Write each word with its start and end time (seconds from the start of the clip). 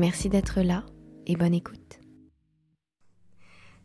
Merci 0.00 0.30
d'être 0.30 0.62
là 0.62 0.86
et 1.26 1.36
bonne 1.36 1.52
écoute. 1.52 2.00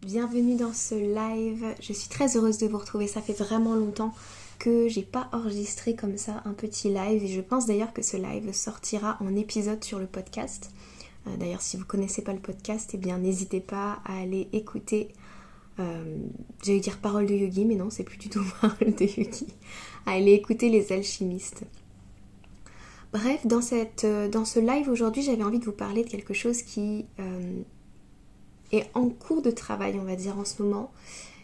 Bienvenue 0.02 0.56
dans 0.56 0.72
ce 0.72 0.96
live. 0.96 1.66
Je 1.82 1.92
suis 1.92 2.08
très 2.08 2.38
heureuse 2.38 2.58
de 2.58 2.68
vous 2.68 2.78
retrouver. 2.78 3.06
Ça 3.06 3.22
fait 3.22 3.38
vraiment 3.38 3.76
longtemps 3.76 4.14
que 4.58 4.88
j'ai 4.88 5.04
pas 5.04 5.28
enregistré 5.34 5.94
comme 5.94 6.16
ça 6.16 6.42
un 6.46 6.54
petit 6.54 6.88
live 6.88 7.22
et 7.22 7.28
je 7.28 7.42
pense 7.42 7.66
d'ailleurs 7.66 7.92
que 7.92 8.02
ce 8.02 8.16
live 8.16 8.54
sortira 8.54 9.18
en 9.20 9.36
épisode 9.36 9.84
sur 9.84 10.00
le 10.00 10.06
podcast. 10.06 10.72
Euh, 11.28 11.36
d'ailleurs, 11.36 11.62
si 11.62 11.76
vous 11.76 11.84
connaissez 11.84 12.22
pas 12.22 12.32
le 12.32 12.40
podcast, 12.40 12.92
eh 12.94 12.98
bien 12.98 13.18
n'hésitez 13.18 13.60
pas 13.60 14.00
à 14.06 14.22
aller 14.22 14.48
écouter. 14.54 15.10
Euh, 15.82 16.16
J'allais 16.64 16.80
dire 16.80 17.00
parole 17.00 17.26
de 17.26 17.34
yogi, 17.34 17.66
mais 17.66 17.76
non, 17.76 17.90
c'est 17.90 18.06
plus 18.06 18.20
du 18.20 18.30
tout 18.30 18.46
parole 18.62 18.96
de 18.96 19.04
yogi. 19.04 19.48
À 20.06 20.12
aller 20.12 20.32
écouter 20.32 20.70
les 20.70 20.94
alchimistes. 20.94 21.66
Bref, 23.16 23.48
dans, 23.48 23.62
cette, 23.62 24.04
euh, 24.04 24.30
ce 24.44 24.60
live 24.60 24.90
aujourd'hui, 24.90 25.22
j'avais 25.22 25.44
envie 25.44 25.60
de 25.60 25.64
vous 25.64 25.72
parler 25.72 26.04
de 26.04 26.10
quelque 26.10 26.34
chose 26.34 26.62
qui 26.64 27.06
euh, 27.22 27.62
est 28.74 28.90
en 28.94 29.08
cours 29.08 29.42
de 29.42 29.52
travail, 29.52 29.98
on 29.98 30.04
va 30.04 30.18
dire, 30.18 30.38
en 30.38 30.44
ce 30.44 30.62
moment, 30.62 30.92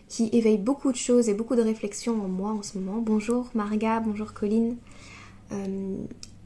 qui 0.10 0.30
éveille 0.34 0.58
beaucoup 0.58 0.92
de 0.92 0.98
choses 0.98 1.30
et 1.30 1.34
beaucoup 1.34 1.56
de 1.56 1.62
réflexions 1.62 2.22
en 2.22 2.28
moi 2.28 2.52
en 2.52 2.62
ce 2.62 2.78
moment. 2.78 3.00
Bonjour 3.00 3.50
Marga, 3.54 4.02
bonjour 4.02 4.34
Colline. 4.34 4.76
Euh, 5.54 5.96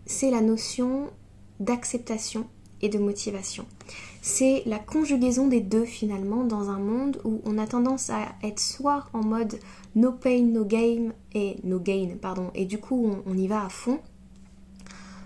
c'est 0.05 0.29
la 0.29 0.41
notion 0.41 1.09
d'acceptation 1.59 2.45
et 2.83 2.89
de 2.89 2.99
motivation. 2.99 3.65
C'est 4.21 4.61
la 4.67 4.77
conjugaison 4.77 5.47
des 5.47 5.61
deux 5.61 5.85
finalement 5.85 6.43
dans 6.43 6.69
un 6.69 6.77
monde 6.77 7.19
où 7.23 7.41
on 7.45 7.57
a 7.57 7.65
tendance 7.65 8.11
à 8.11 8.27
être 8.43 8.59
soit 8.59 9.07
en 9.11 9.23
mode 9.23 9.57
no 9.95 10.11
pain, 10.11 10.43
no 10.43 10.65
gain 10.65 11.13
et 11.33 11.55
no 11.63 11.79
gain, 11.79 12.09
pardon, 12.21 12.51
et 12.53 12.65
du 12.65 12.77
coup 12.77 13.11
on 13.25 13.35
y 13.35 13.47
va 13.47 13.65
à 13.65 13.69
fond 13.69 13.99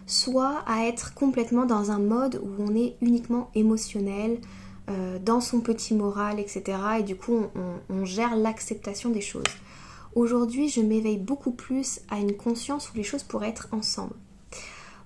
soit 0.10 0.64
à 0.66 0.86
être 0.86 1.14
complètement 1.14 1.66
dans 1.66 1.92
un 1.92 2.00
mode 2.00 2.42
où 2.44 2.50
on 2.64 2.76
est 2.76 2.96
uniquement 3.02 3.52
émotionnel, 3.54 4.40
euh, 4.90 5.20
dans 5.20 5.40
son 5.40 5.62
petit 5.62 5.94
moral, 5.94 6.40
etc. 6.40 6.64
Et 7.00 7.04
du 7.04 7.16
coup, 7.16 7.46
on, 7.90 8.06
gère 8.06 8.36
l'acceptation 8.36 9.12
des 9.12 9.22
choses. 9.22 9.44
Aujourd'hui, 10.16 10.68
je 10.68 10.82
m'éveille 10.82 11.20
beaucoup 11.20 11.52
plus 11.52 12.02
à 12.10 12.18
une 12.18 12.36
conscience 12.36 12.90
où 12.92 12.98
les 12.98 13.04
choses 13.04 13.22
pourraient 13.22 13.50
être 13.50 13.68
ensemble. 13.72 14.14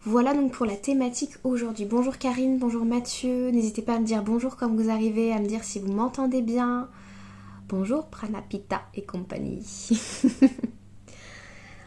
Voilà 0.06 0.34
donc 0.34 0.54
pour 0.54 0.66
la 0.66 0.78
thématique 0.78 1.34
aujourd'hui. 1.44 1.86
Bonjour 1.86 2.17
Karine, 2.17 2.58
bonjour 2.58 2.86
Mathieu. 2.86 3.50
N'hésitez 3.52 3.82
pas 3.82 3.95
à 3.95 4.00
me 4.00 4.06
dire 4.06 4.23
bonjour 4.23 4.56
quand 4.56 4.70
vous 4.70 4.90
arrivez, 4.90 5.34
à 5.34 5.40
me 5.40 5.48
dire 5.48 5.64
si 5.64 5.80
vous 5.80 5.92
m'entendez 5.92 6.42
bien. 6.42 6.88
Bonjour 7.67 8.08
Pranapita 8.08 8.84
et 8.95 9.04
compagnie. 9.04 9.66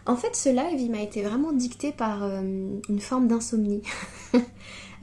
En 0.07 0.17
fait, 0.17 0.37
ce 0.37 0.49
live, 0.49 0.81
il 0.81 0.91
m'a 0.91 1.01
été 1.01 1.23
vraiment 1.23 1.53
dicté 1.53 1.91
par 1.91 2.23
euh, 2.23 2.41
une 2.89 3.01
forme 3.01 3.29
d'insomnie. 3.29 3.83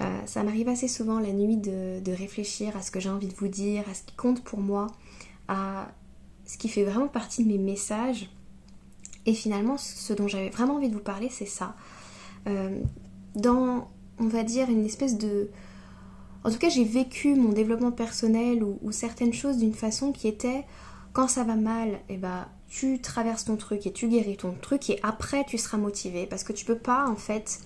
Euh, 0.01 0.19
ça 0.25 0.41
m'arrive 0.41 0.69
assez 0.69 0.87
souvent 0.87 1.19
la 1.19 1.31
nuit 1.31 1.55
de, 1.55 2.11
réfléchir 2.11 2.75
à 2.75 2.81
ce 2.81 2.89
que 2.89 2.99
j'ai 2.99 3.09
envie 3.09 3.27
de 3.27 3.35
vous 3.35 3.47
dire, 3.47 3.83
à 3.87 3.93
ce 3.93 4.02
qui 4.02 4.15
compte 4.15 4.43
pour 4.43 4.59
moi, 4.59 4.87
à 5.47 5.92
ce 6.45 6.58
qui 6.58 6.67
fait 6.67 6.83
vraiment 6.83 7.08
partie 7.08 7.43
de 7.43 7.47
mes 7.47 7.59
messages. 7.59 8.27
Et 9.27 9.36
finalement, 9.36 9.77
ce 9.77 10.13
dont 10.13 10.27
j'avais 10.27 10.49
vraiment 10.49 10.77
envie 10.77 10.89
de 10.89 10.95
vous 10.95 10.99
parler, 10.99 11.30
c'est 11.30 11.45
ça. 11.45 11.75
Euh, 12.47 12.81
dans, 13.36 13.87
on 14.17 14.27
va 14.27 14.42
dire, 14.42 14.67
une 14.67 14.83
espèce 14.83 15.15
de... 15.15 15.52
En 16.43 16.49
tout 16.49 16.58
cas, 16.58 16.69
j'ai 16.69 16.86
vécu 16.86 17.36
mon 17.36 17.49
développement 17.49 17.92
personnel 17.92 18.63
ou, 18.63 18.92
certaines 18.92 19.31
choses 19.31 19.58
d'une 19.58 19.75
façon 19.75 20.11
qui 20.11 20.27
était, 20.27 20.65
quand 21.13 21.27
ça 21.27 21.43
va 21.43 21.55
mal, 21.55 21.89
et 21.89 22.15
eh 22.15 22.17
ben 22.17 22.47
tu 22.73 23.00
traverses 23.00 23.45
ton 23.45 23.56
truc 23.56 23.86
et 23.86 23.94
tu 23.94 24.08
guéris 24.08 24.38
ton 24.38 24.56
truc 24.60 24.89
et 24.89 25.00
après 25.04 25.45
tu 25.45 25.60
seras 25.60 25.78
motivé 25.78 26.26
parce 26.26 26.44
que 26.44 26.54
tu 26.54 26.66
peux 26.66 26.78
pas 26.78 27.08
en 27.08 27.16
fait 27.16 27.60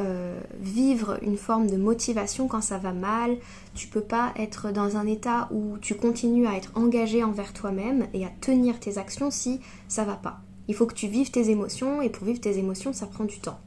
euh, 0.00 0.40
vivre 0.60 1.18
une 1.22 1.36
forme 1.36 1.68
de 1.68 1.76
motivation 1.76 2.48
quand 2.48 2.60
ça 2.60 2.76
va 2.76 2.92
mal, 2.92 3.36
tu 3.76 3.86
peux 3.86 4.00
pas 4.00 4.32
être 4.36 4.72
dans 4.72 4.96
un 4.96 5.06
état 5.06 5.48
où 5.52 5.78
tu 5.78 5.94
continues 5.94 6.48
à 6.48 6.56
être 6.56 6.72
engagé 6.74 7.22
envers 7.22 7.52
toi-même 7.52 8.08
et 8.12 8.24
à 8.24 8.30
tenir 8.40 8.80
tes 8.80 8.98
actions 8.98 9.30
si 9.30 9.60
ça 9.86 10.02
va 10.02 10.14
pas. 10.14 10.40
Il 10.66 10.74
faut 10.74 10.86
que 10.86 10.94
tu 10.94 11.06
vives 11.06 11.30
tes 11.30 11.50
émotions 11.50 12.02
et 12.02 12.10
pour 12.10 12.26
vivre 12.26 12.40
tes 12.40 12.58
émotions 12.58 12.92
ça 12.92 13.06
prend 13.06 13.24
du 13.24 13.38
temps. 13.38 13.60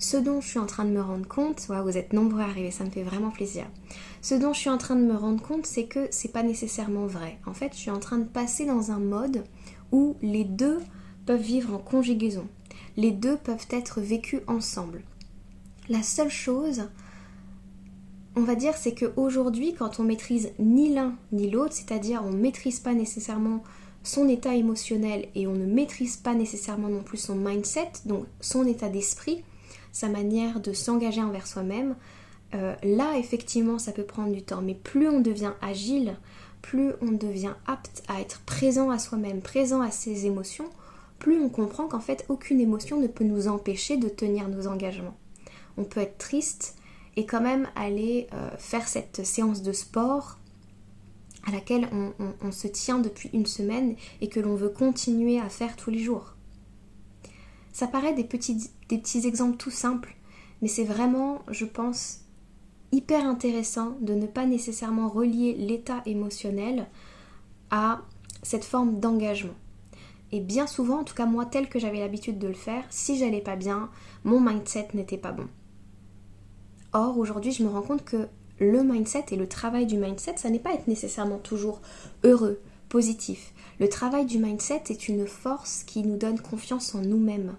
Ce 0.00 0.16
dont 0.16 0.40
je 0.40 0.48
suis 0.48 0.58
en 0.58 0.66
train 0.66 0.84
de 0.84 0.90
me 0.90 1.00
rendre 1.00 1.26
compte, 1.28 1.68
vous 1.68 1.96
êtes 1.96 2.12
nombreux 2.12 2.40
à 2.40 2.46
arriver, 2.46 2.72
ça 2.72 2.84
me 2.84 2.90
fait 2.90 3.04
vraiment 3.04 3.30
plaisir. 3.30 3.64
Ce 4.22 4.34
dont 4.34 4.52
je 4.52 4.58
suis 4.58 4.70
en 4.70 4.76
train 4.76 4.96
de 4.96 5.04
me 5.04 5.14
rendre 5.14 5.40
compte, 5.40 5.66
c'est 5.66 5.84
que 5.84 6.08
c'est 6.10 6.32
pas 6.32 6.42
nécessairement 6.42 7.06
vrai. 7.06 7.38
En 7.46 7.54
fait, 7.54 7.72
je 7.72 7.78
suis 7.78 7.90
en 7.90 8.00
train 8.00 8.18
de 8.18 8.24
passer 8.24 8.66
dans 8.66 8.90
un 8.90 8.98
mode 8.98 9.44
où 9.92 10.16
les 10.22 10.44
deux 10.44 10.78
peuvent 11.26 11.40
vivre 11.40 11.74
en 11.74 11.78
conjugaison. 11.78 12.46
Les 12.96 13.10
deux 13.10 13.36
peuvent 13.36 13.66
être 13.70 14.00
vécus 14.00 14.40
ensemble. 14.46 15.02
La 15.88 16.02
seule 16.02 16.30
chose, 16.30 16.84
on 18.34 18.42
va 18.42 18.54
dire, 18.54 18.76
c'est 18.76 18.94
qu'aujourd'hui, 18.94 19.74
quand 19.74 19.98
on 20.00 20.04
maîtrise 20.04 20.50
ni 20.58 20.92
l'un 20.92 21.14
ni 21.32 21.50
l'autre, 21.50 21.74
c'est-à-dire 21.74 22.22
on 22.24 22.30
ne 22.30 22.36
maîtrise 22.36 22.80
pas 22.80 22.94
nécessairement 22.94 23.62
son 24.02 24.28
état 24.28 24.54
émotionnel 24.54 25.28
et 25.34 25.46
on 25.46 25.54
ne 25.54 25.66
maîtrise 25.66 26.16
pas 26.16 26.34
nécessairement 26.34 26.88
non 26.88 27.02
plus 27.02 27.18
son 27.18 27.34
mindset, 27.34 27.90
donc 28.04 28.24
son 28.40 28.66
état 28.66 28.88
d'esprit, 28.88 29.42
sa 29.90 30.08
manière 30.08 30.60
de 30.60 30.72
s'engager 30.72 31.22
envers 31.22 31.46
soi-même, 31.46 31.96
euh, 32.54 32.74
là 32.84 33.18
effectivement 33.18 33.78
ça 33.78 33.92
peut 33.92 34.04
prendre 34.04 34.32
du 34.32 34.42
temps, 34.42 34.62
mais 34.62 34.74
plus 34.74 35.08
on 35.08 35.20
devient 35.20 35.52
agile, 35.60 36.16
plus 36.66 36.90
on 37.00 37.12
devient 37.12 37.54
apte 37.66 38.02
à 38.08 38.20
être 38.20 38.40
présent 38.40 38.90
à 38.90 38.98
soi-même, 38.98 39.40
présent 39.40 39.82
à 39.82 39.92
ses 39.92 40.26
émotions, 40.26 40.68
plus 41.20 41.40
on 41.40 41.48
comprend 41.48 41.86
qu'en 41.86 42.00
fait 42.00 42.24
aucune 42.28 42.60
émotion 42.60 43.00
ne 43.00 43.06
peut 43.06 43.22
nous 43.22 43.46
empêcher 43.46 43.96
de 43.96 44.08
tenir 44.08 44.48
nos 44.48 44.66
engagements. 44.66 45.16
On 45.76 45.84
peut 45.84 46.00
être 46.00 46.18
triste 46.18 46.76
et 47.14 47.24
quand 47.24 47.40
même 47.40 47.68
aller 47.76 48.26
euh, 48.32 48.50
faire 48.58 48.88
cette 48.88 49.24
séance 49.24 49.62
de 49.62 49.72
sport 49.72 50.40
à 51.46 51.52
laquelle 51.52 51.88
on, 52.42 52.50
se 52.50 52.66
tient 52.66 52.98
depuis 52.98 53.30
une 53.32 53.46
semaine 53.46 53.94
et 54.20 54.28
que 54.28 54.40
l'on 54.40 54.56
veut 54.56 54.68
continuer 54.68 55.38
à 55.38 55.48
faire 55.48 55.76
tous 55.76 55.90
les 55.90 56.00
jours. 56.00 56.34
Ça 57.72 57.86
paraît 57.86 58.14
des 58.14 58.24
petits, 58.24 58.70
des 58.88 58.98
petits 58.98 59.24
exemples 59.24 59.56
tout 59.56 59.70
simples, 59.70 60.16
mais 60.60 60.68
c'est 60.68 60.82
vraiment, 60.82 61.44
je 61.48 61.64
pense, 61.64 62.25
hyper 62.96 63.26
intéressant 63.26 63.94
de 64.00 64.14
ne 64.14 64.26
pas 64.26 64.46
nécessairement 64.46 65.08
relier 65.08 65.54
l'état 65.54 66.00
émotionnel 66.06 66.86
à 67.70 68.00
cette 68.42 68.64
forme 68.64 69.00
d'engagement. 69.00 69.54
Et 70.32 70.40
bien 70.40 70.66
souvent, 70.66 71.00
en 71.00 71.04
tout 71.04 71.14
cas 71.14 71.26
moi 71.26 71.44
tel 71.44 71.68
que 71.68 71.78
j'avais 71.78 72.00
l'habitude 72.00 72.38
de 72.38 72.48
le 72.48 72.54
faire, 72.54 72.84
si 72.88 73.18
j'allais 73.18 73.42
pas 73.42 73.54
bien, 73.56 73.90
mon 74.24 74.40
mindset 74.40 74.88
n'était 74.94 75.18
pas 75.18 75.32
bon. 75.32 75.46
Or 76.94 77.18
aujourd'hui 77.18 77.52
je 77.52 77.62
me 77.62 77.68
rends 77.68 77.82
compte 77.82 78.04
que 78.04 78.28
le 78.58 78.82
mindset 78.82 79.26
et 79.30 79.36
le 79.36 79.46
travail 79.46 79.84
du 79.84 79.98
mindset, 79.98 80.38
ça 80.38 80.48
n'est 80.48 80.58
pas 80.58 80.72
être 80.72 80.88
nécessairement 80.88 81.38
toujours 81.38 81.82
heureux, 82.24 82.60
positif. 82.88 83.52
Le 83.78 83.90
travail 83.90 84.24
du 84.24 84.38
mindset 84.38 84.84
est 84.88 85.08
une 85.08 85.26
force 85.26 85.82
qui 85.82 86.02
nous 86.02 86.16
donne 86.16 86.40
confiance 86.40 86.94
en 86.94 87.02
nous-mêmes. 87.02 87.56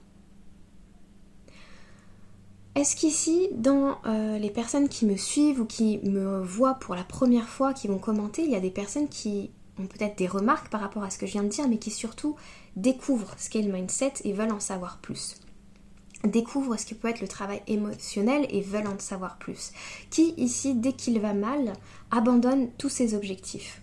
Est-ce 2.77 2.95
qu'ici, 2.95 3.49
dans 3.53 3.97
euh, 4.05 4.37
les 4.37 4.51
personnes 4.51 4.87
qui 4.87 5.07
me 5.07 5.17
suivent 5.17 5.61
ou 5.61 5.65
qui 5.65 5.97
me 6.03 6.39
voient 6.43 6.75
pour 6.75 6.93
la 6.93 7.03
première 7.03 7.49
fois, 7.49 7.73
qui 7.73 7.87
vont 7.87 7.97
commenter, 7.97 8.43
il 8.43 8.51
y 8.51 8.55
a 8.55 8.59
des 8.59 8.69
personnes 8.69 9.09
qui 9.09 9.49
ont 9.79 9.87
peut-être 9.87 10.15
des 10.15 10.27
remarques 10.27 10.69
par 10.69 10.81
rapport 10.81 11.01
à 11.01 11.09
ce 11.09 11.17
que 11.17 11.25
je 11.25 11.31
viens 11.31 11.43
de 11.43 11.47
dire, 11.47 11.67
mais 11.67 11.79
qui 11.79 11.89
surtout 11.89 12.35
découvrent 12.75 13.33
ce 13.39 13.49
qu'est 13.49 13.63
le 13.63 13.73
mindset 13.73 14.13
et 14.25 14.31
veulent 14.31 14.51
en 14.51 14.59
savoir 14.59 14.99
plus 14.99 15.37
découvrent 16.23 16.77
ce 16.77 16.85
qui 16.85 16.95
peut 16.95 17.07
être 17.07 17.21
le 17.21 17.27
travail 17.27 17.61
émotionnel 17.67 18.47
et 18.49 18.61
veulent 18.61 18.87
en 18.87 18.99
savoir 18.99 19.37
plus. 19.37 19.71
Qui 20.09 20.33
ici, 20.37 20.73
dès 20.73 20.93
qu'il 20.93 21.19
va 21.19 21.33
mal, 21.33 21.73
abandonne 22.11 22.69
tous 22.77 22.89
ses 22.89 23.13
objectifs 23.13 23.81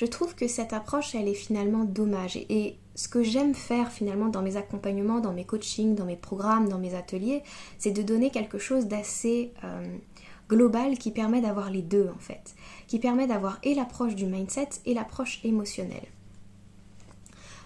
Je 0.00 0.06
trouve 0.06 0.34
que 0.34 0.48
cette 0.48 0.72
approche, 0.72 1.14
elle 1.14 1.28
est 1.28 1.34
finalement 1.34 1.84
dommage. 1.84 2.38
Et 2.48 2.76
ce 2.94 3.06
que 3.06 3.22
j'aime 3.22 3.54
faire 3.54 3.92
finalement 3.92 4.28
dans 4.28 4.40
mes 4.40 4.56
accompagnements, 4.56 5.20
dans 5.20 5.34
mes 5.34 5.44
coachings, 5.44 5.94
dans 5.94 6.06
mes 6.06 6.16
programmes, 6.16 6.70
dans 6.70 6.78
mes 6.78 6.94
ateliers, 6.94 7.42
c'est 7.76 7.90
de 7.90 8.00
donner 8.00 8.30
quelque 8.30 8.56
chose 8.56 8.86
d'assez 8.86 9.52
euh, 9.62 9.84
global 10.48 10.96
qui 10.96 11.10
permet 11.10 11.42
d'avoir 11.42 11.70
les 11.70 11.82
deux 11.82 12.08
en 12.16 12.18
fait, 12.18 12.54
qui 12.86 12.98
permet 12.98 13.26
d'avoir 13.26 13.58
et 13.62 13.74
l'approche 13.74 14.14
du 14.14 14.24
mindset 14.24 14.70
et 14.86 14.94
l'approche 14.94 15.38
émotionnelle. 15.44 16.08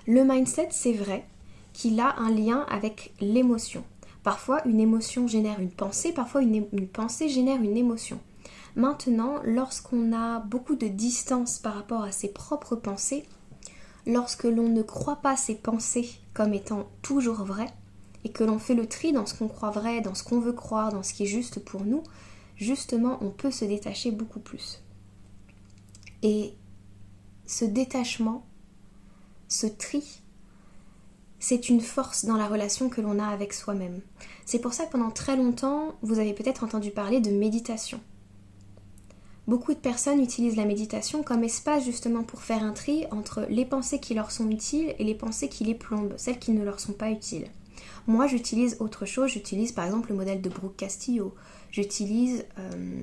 Le 0.08 0.24
mindset, 0.24 0.70
c'est 0.72 0.92
vrai 0.92 1.24
qu'il 1.72 2.00
a 2.00 2.18
un 2.18 2.32
lien 2.32 2.66
avec 2.68 3.14
l'émotion. 3.20 3.84
Parfois, 4.24 4.60
une 4.66 4.80
émotion 4.80 5.28
génère 5.28 5.60
une 5.60 5.70
pensée, 5.70 6.10
parfois 6.10 6.42
une, 6.42 6.66
une 6.72 6.88
pensée 6.88 7.28
génère 7.28 7.62
une 7.62 7.76
émotion. 7.76 8.18
Maintenant, 8.76 9.40
lorsqu'on 9.44 10.12
a 10.12 10.40
beaucoup 10.40 10.76
de 10.76 10.88
distance 10.88 11.58
par 11.58 11.74
rapport 11.74 12.02
à 12.02 12.12
ses 12.12 12.28
propres 12.28 12.76
pensées, 12.76 13.24
lorsque 14.06 14.44
l'on 14.44 14.68
ne 14.68 14.82
croit 14.82 15.22
pas 15.22 15.36
ses 15.36 15.54
pensées 15.54 16.10
comme 16.32 16.54
étant 16.54 16.88
toujours 17.02 17.44
vraies, 17.44 17.72
et 18.24 18.30
que 18.30 18.42
l'on 18.42 18.58
fait 18.58 18.74
le 18.74 18.86
tri 18.86 19.12
dans 19.12 19.26
ce 19.26 19.34
qu'on 19.34 19.48
croit 19.48 19.70
vrai, 19.70 20.00
dans 20.00 20.14
ce 20.14 20.24
qu'on 20.24 20.40
veut 20.40 20.52
croire, 20.52 20.92
dans 20.92 21.02
ce 21.02 21.12
qui 21.12 21.24
est 21.24 21.26
juste 21.26 21.62
pour 21.62 21.84
nous, 21.84 22.02
justement, 22.56 23.18
on 23.20 23.30
peut 23.30 23.50
se 23.50 23.64
détacher 23.64 24.10
beaucoup 24.10 24.40
plus. 24.40 24.82
Et 26.22 26.54
ce 27.46 27.66
détachement, 27.66 28.46
ce 29.48 29.66
tri, 29.66 30.22
c'est 31.38 31.68
une 31.68 31.82
force 31.82 32.24
dans 32.24 32.36
la 32.36 32.48
relation 32.48 32.88
que 32.88 33.02
l'on 33.02 33.18
a 33.18 33.26
avec 33.26 33.52
soi-même. 33.52 34.00
C'est 34.46 34.58
pour 34.58 34.72
ça 34.72 34.86
que 34.86 34.92
pendant 34.92 35.10
très 35.10 35.36
longtemps, 35.36 35.94
vous 36.00 36.18
avez 36.18 36.32
peut-être 36.32 36.64
entendu 36.64 36.90
parler 36.90 37.20
de 37.20 37.30
méditation. 37.30 38.00
Beaucoup 39.46 39.74
de 39.74 39.78
personnes 39.78 40.20
utilisent 40.20 40.56
la 40.56 40.64
méditation 40.64 41.22
comme 41.22 41.44
espace 41.44 41.84
justement 41.84 42.22
pour 42.22 42.40
faire 42.40 42.62
un 42.62 42.72
tri 42.72 43.04
entre 43.10 43.46
les 43.50 43.66
pensées 43.66 44.00
qui 44.00 44.14
leur 44.14 44.30
sont 44.30 44.50
utiles 44.50 44.94
et 44.98 45.04
les 45.04 45.14
pensées 45.14 45.48
qui 45.48 45.64
les 45.64 45.74
plombent, 45.74 46.14
celles 46.16 46.38
qui 46.38 46.52
ne 46.52 46.64
leur 46.64 46.80
sont 46.80 46.94
pas 46.94 47.10
utiles. 47.10 47.48
Moi, 48.06 48.26
j'utilise 48.26 48.76
autre 48.80 49.04
chose. 49.04 49.30
J'utilise 49.30 49.72
par 49.72 49.84
exemple 49.84 50.10
le 50.10 50.16
modèle 50.16 50.40
de 50.40 50.48
Brooke 50.48 50.76
Castillo. 50.76 51.34
J'utilise 51.70 52.44
euh, 52.58 53.02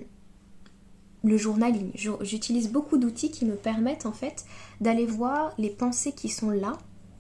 le 1.24 1.38
journaling. 1.38 1.92
J'utilise 2.22 2.72
beaucoup 2.72 2.98
d'outils 2.98 3.32
qui 3.32 3.46
me 3.46 3.56
permettent 3.56 4.06
en 4.06 4.12
fait 4.12 4.46
d'aller 4.80 5.06
voir 5.06 5.54
les 5.58 5.70
pensées 5.70 6.12
qui 6.12 6.30
sont 6.30 6.50
là, 6.50 6.74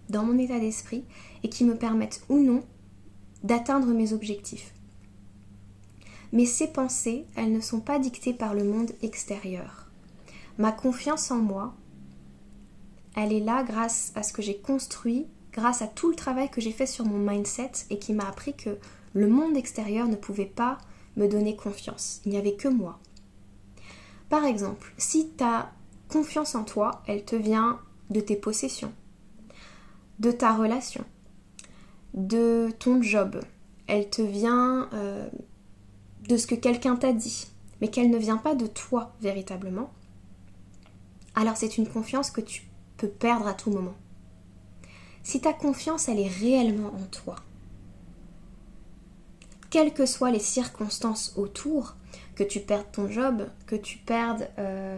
dans 0.09 0.23
mon 0.23 0.37
état 0.37 0.59
d'esprit, 0.59 1.03
et 1.43 1.49
qui 1.49 1.63
me 1.63 1.75
permettent 1.75 2.21
ou 2.29 2.39
non 2.39 2.63
d'atteindre 3.43 3.87
mes 3.87 4.13
objectifs. 4.13 4.73
Mais 6.31 6.45
ces 6.45 6.67
pensées, 6.67 7.25
elles 7.35 7.51
ne 7.51 7.59
sont 7.59 7.81
pas 7.81 7.99
dictées 7.99 8.33
par 8.33 8.53
le 8.53 8.63
monde 8.63 8.91
extérieur. 9.01 9.89
Ma 10.57 10.71
confiance 10.71 11.31
en 11.31 11.37
moi, 11.37 11.73
elle 13.15 13.33
est 13.33 13.41
là 13.41 13.63
grâce 13.63 14.11
à 14.15 14.23
ce 14.23 14.31
que 14.31 14.41
j'ai 14.41 14.57
construit 14.57 15.27
grâce 15.51 15.81
à 15.81 15.87
tout 15.87 16.09
le 16.09 16.15
travail 16.15 16.49
que 16.49 16.61
j'ai 16.61 16.71
fait 16.71 16.85
sur 16.85 17.05
mon 17.05 17.17
mindset 17.17 17.71
et 17.89 17.99
qui 17.99 18.13
m'a 18.13 18.27
appris 18.27 18.55
que 18.55 18.77
le 19.13 19.27
monde 19.27 19.57
extérieur 19.57 20.07
ne 20.07 20.15
pouvait 20.15 20.45
pas 20.45 20.77
me 21.17 21.27
donner 21.27 21.55
confiance. 21.55 22.21
Il 22.25 22.31
n'y 22.31 22.37
avait 22.37 22.55
que 22.55 22.67
moi. 22.67 22.99
Par 24.29 24.45
exemple, 24.45 24.93
si 24.97 25.29
ta 25.29 25.71
confiance 26.07 26.55
en 26.55 26.63
toi, 26.63 27.03
elle 27.07 27.25
te 27.25 27.35
vient 27.35 27.79
de 28.09 28.21
tes 28.21 28.35
possessions, 28.35 28.93
de 30.19 30.31
ta 30.31 30.55
relation, 30.55 31.03
de 32.13 32.69
ton 32.79 33.01
job, 33.01 33.41
elle 33.87 34.09
te 34.09 34.21
vient 34.21 34.89
euh, 34.93 35.29
de 36.27 36.37
ce 36.37 36.47
que 36.47 36.55
quelqu'un 36.55 36.95
t'a 36.95 37.13
dit, 37.13 37.47
mais 37.79 37.89
qu'elle 37.89 38.09
ne 38.09 38.17
vient 38.17 38.37
pas 38.37 38.55
de 38.55 38.67
toi 38.67 39.13
véritablement, 39.21 39.91
alors 41.35 41.57
c'est 41.57 41.77
une 41.77 41.87
confiance 41.87 42.31
que 42.31 42.41
tu 42.41 42.63
peux 42.97 43.07
perdre 43.07 43.47
à 43.47 43.53
tout 43.53 43.71
moment 43.71 43.95
si 45.23 45.39
ta 45.39 45.53
confiance, 45.53 46.09
elle 46.09 46.19
est 46.19 46.27
réellement 46.27 46.89
en 46.89 47.05
toi, 47.11 47.35
quelles 49.69 49.93
que 49.93 50.05
soient 50.05 50.31
les 50.31 50.39
circonstances 50.39 51.33
autour, 51.37 51.95
que 52.35 52.43
tu 52.43 52.59
perdes 52.59 52.91
ton 52.91 53.09
job, 53.09 53.47
que 53.67 53.75
tu 53.75 53.97
perdes 53.99 54.49
euh, 54.59 54.97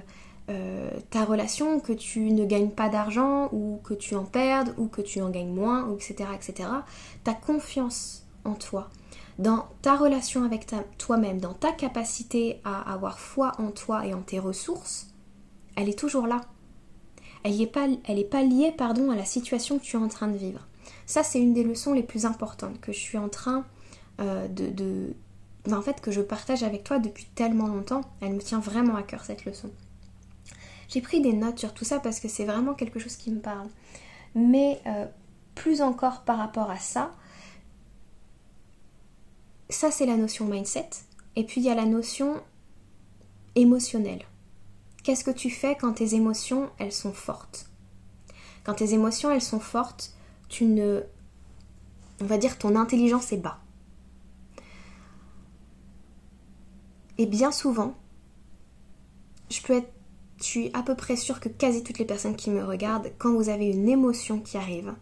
euh, 0.50 0.90
ta 1.10 1.26
relation, 1.26 1.80
que 1.80 1.94
tu 1.94 2.32
ne 2.32 2.46
gagnes 2.46 2.72
pas 2.72 2.90
d'argent, 2.90 3.50
ou 3.52 3.80
que 3.84 3.94
tu 3.94 4.16
en 4.16 4.24
perdes, 4.24 4.74
ou 4.78 4.88
que 4.88 5.02
tu 5.02 5.22
en 5.22 5.30
gagnes 5.30 5.54
moins, 5.54 5.94
etc., 5.94 6.30
etc., 6.34 6.70
ta 7.24 7.34
confiance 7.34 8.26
en 8.46 8.54
toi, 8.54 8.90
dans 9.40 9.68
ta 9.82 9.96
relation 9.96 10.44
avec 10.44 10.68
toi-même, 10.98 11.40
dans 11.40 11.54
ta 11.54 11.72
capacité 11.72 12.62
à 12.64 12.94
avoir 12.94 13.20
foi 13.20 13.54
en 13.58 13.72
toi 13.72 14.06
et 14.06 14.14
en 14.14 14.22
tes 14.22 14.40
ressources, 14.40 15.08
elle 15.76 15.90
est 15.90 15.98
toujours 15.98 16.28
là 16.28 16.42
elle 17.44 17.58
n'est 17.58 17.68
pas, 17.68 18.44
liée 18.44 18.74
pardon, 18.76 19.12
à 19.12 19.16
la 19.16 19.26
situation 19.26 19.78
que 19.78 19.84
tu 19.84 19.98
es 19.98 20.00
en 20.00 20.08
train 20.08 20.28
de 20.28 20.38
vivre. 20.38 20.66
Ça, 21.06 21.24
c'est 21.24 21.40
une 21.40 21.54
des 21.54 21.64
leçons 21.64 21.94
les 21.94 22.04
plus 22.04 22.26
importantes 22.26 22.80
que 22.80 22.92
je 22.92 23.00
suis 23.00 23.18
en 23.18 23.30
train 23.30 23.66
euh, 24.22 24.48
de, 24.48 25.14
en 25.72 25.82
fait, 25.82 26.00
que 26.00 26.12
je 26.12 26.22
partage 26.22 26.64
avec 26.64 26.84
toi 26.84 27.00
depuis 27.00 27.26
tellement 27.36 27.68
longtemps. 27.68 28.02
Elle 28.22 28.34
me 28.34 28.40
tient 28.40 28.60
vraiment 28.60 28.96
à 28.96 29.04
cœur, 29.04 29.26
cette 29.26 29.46
leçon. 29.46 29.70
J'ai 30.88 31.02
pris 31.02 31.22
des 31.22 31.34
notes 31.34 31.60
sur 31.60 31.74
tout 31.74 31.86
ça 31.86 32.00
parce 32.00 32.20
que 32.20 32.28
c'est 32.28 32.46
vraiment 32.46 32.74
quelque 32.74 33.00
chose 33.00 33.18
qui 33.18 33.32
me 33.32 33.40
parle. 33.40 33.68
Mais 34.36 34.82
euh, 34.88 35.06
plus 35.56 35.82
encore 35.82 36.22
par 36.22 36.38
rapport 36.38 36.72
à 36.72 36.78
ça, 36.78 37.12
ça 39.74 39.92
c'est 39.92 40.06
la 40.06 40.18
notion 40.18 40.46
mindset. 40.46 40.90
Et 41.36 41.46
puis 41.46 41.62
il 41.62 41.66
y 41.66 41.70
a 41.70 41.76
la 41.76 41.86
notion 41.86 42.42
émotionnelle. 43.56 44.24
Qu'est-ce 45.04 45.24
que 45.24 45.32
tu 45.32 45.50
fais 45.50 45.76
quand 45.76 45.94
tes 45.94 46.16
émotions, 46.16 46.70
elles 46.80 46.94
sont 46.94 47.12
fortes? 47.12 47.70
Quand 48.64 48.76
tes 48.76 48.94
émotions, 48.94 49.30
elles 49.30 49.42
sont 49.42 49.60
fortes, 49.60 50.14
tu 50.48 50.66
ne... 50.66 51.02
On 52.22 52.26
va 52.26 52.38
dire 52.38 52.58
ton 52.58 52.76
intelligence 52.76 53.34
est 53.34 53.38
bas. 53.38 53.60
Et 57.18 57.26
bien 57.26 57.52
souvent, 57.52 57.96
je 59.50 59.62
peux 59.62 59.74
être... 59.74 59.92
Je 60.38 60.46
suis 60.46 60.72
à 60.74 60.84
peu 60.84 60.96
près 60.96 61.16
sûre 61.16 61.40
que 61.40 61.48
quasi 61.48 61.84
toutes 61.84 62.00
les 62.00 62.06
personnes 62.06 62.36
qui 62.36 62.50
me 62.50 62.66
regardent, 62.66 63.12
quand 63.18 63.34
vous 63.34 63.50
avez 63.50 63.68
une 63.68 63.88
émotion 63.88 64.40
qui 64.40 64.58
arrive, 64.58 64.94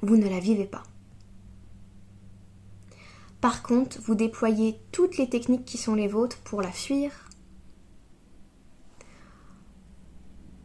vous 0.00 0.16
ne 0.16 0.28
la 0.28 0.38
vivez 0.38 0.66
pas. 0.66 0.84
Par 3.42 3.64
contre, 3.64 4.00
vous 4.02 4.14
déployez 4.14 4.78
toutes 4.92 5.18
les 5.18 5.28
techniques 5.28 5.64
qui 5.64 5.76
sont 5.76 5.96
les 5.96 6.06
vôtres 6.06 6.38
pour 6.44 6.62
la 6.62 6.70
fuir, 6.70 7.28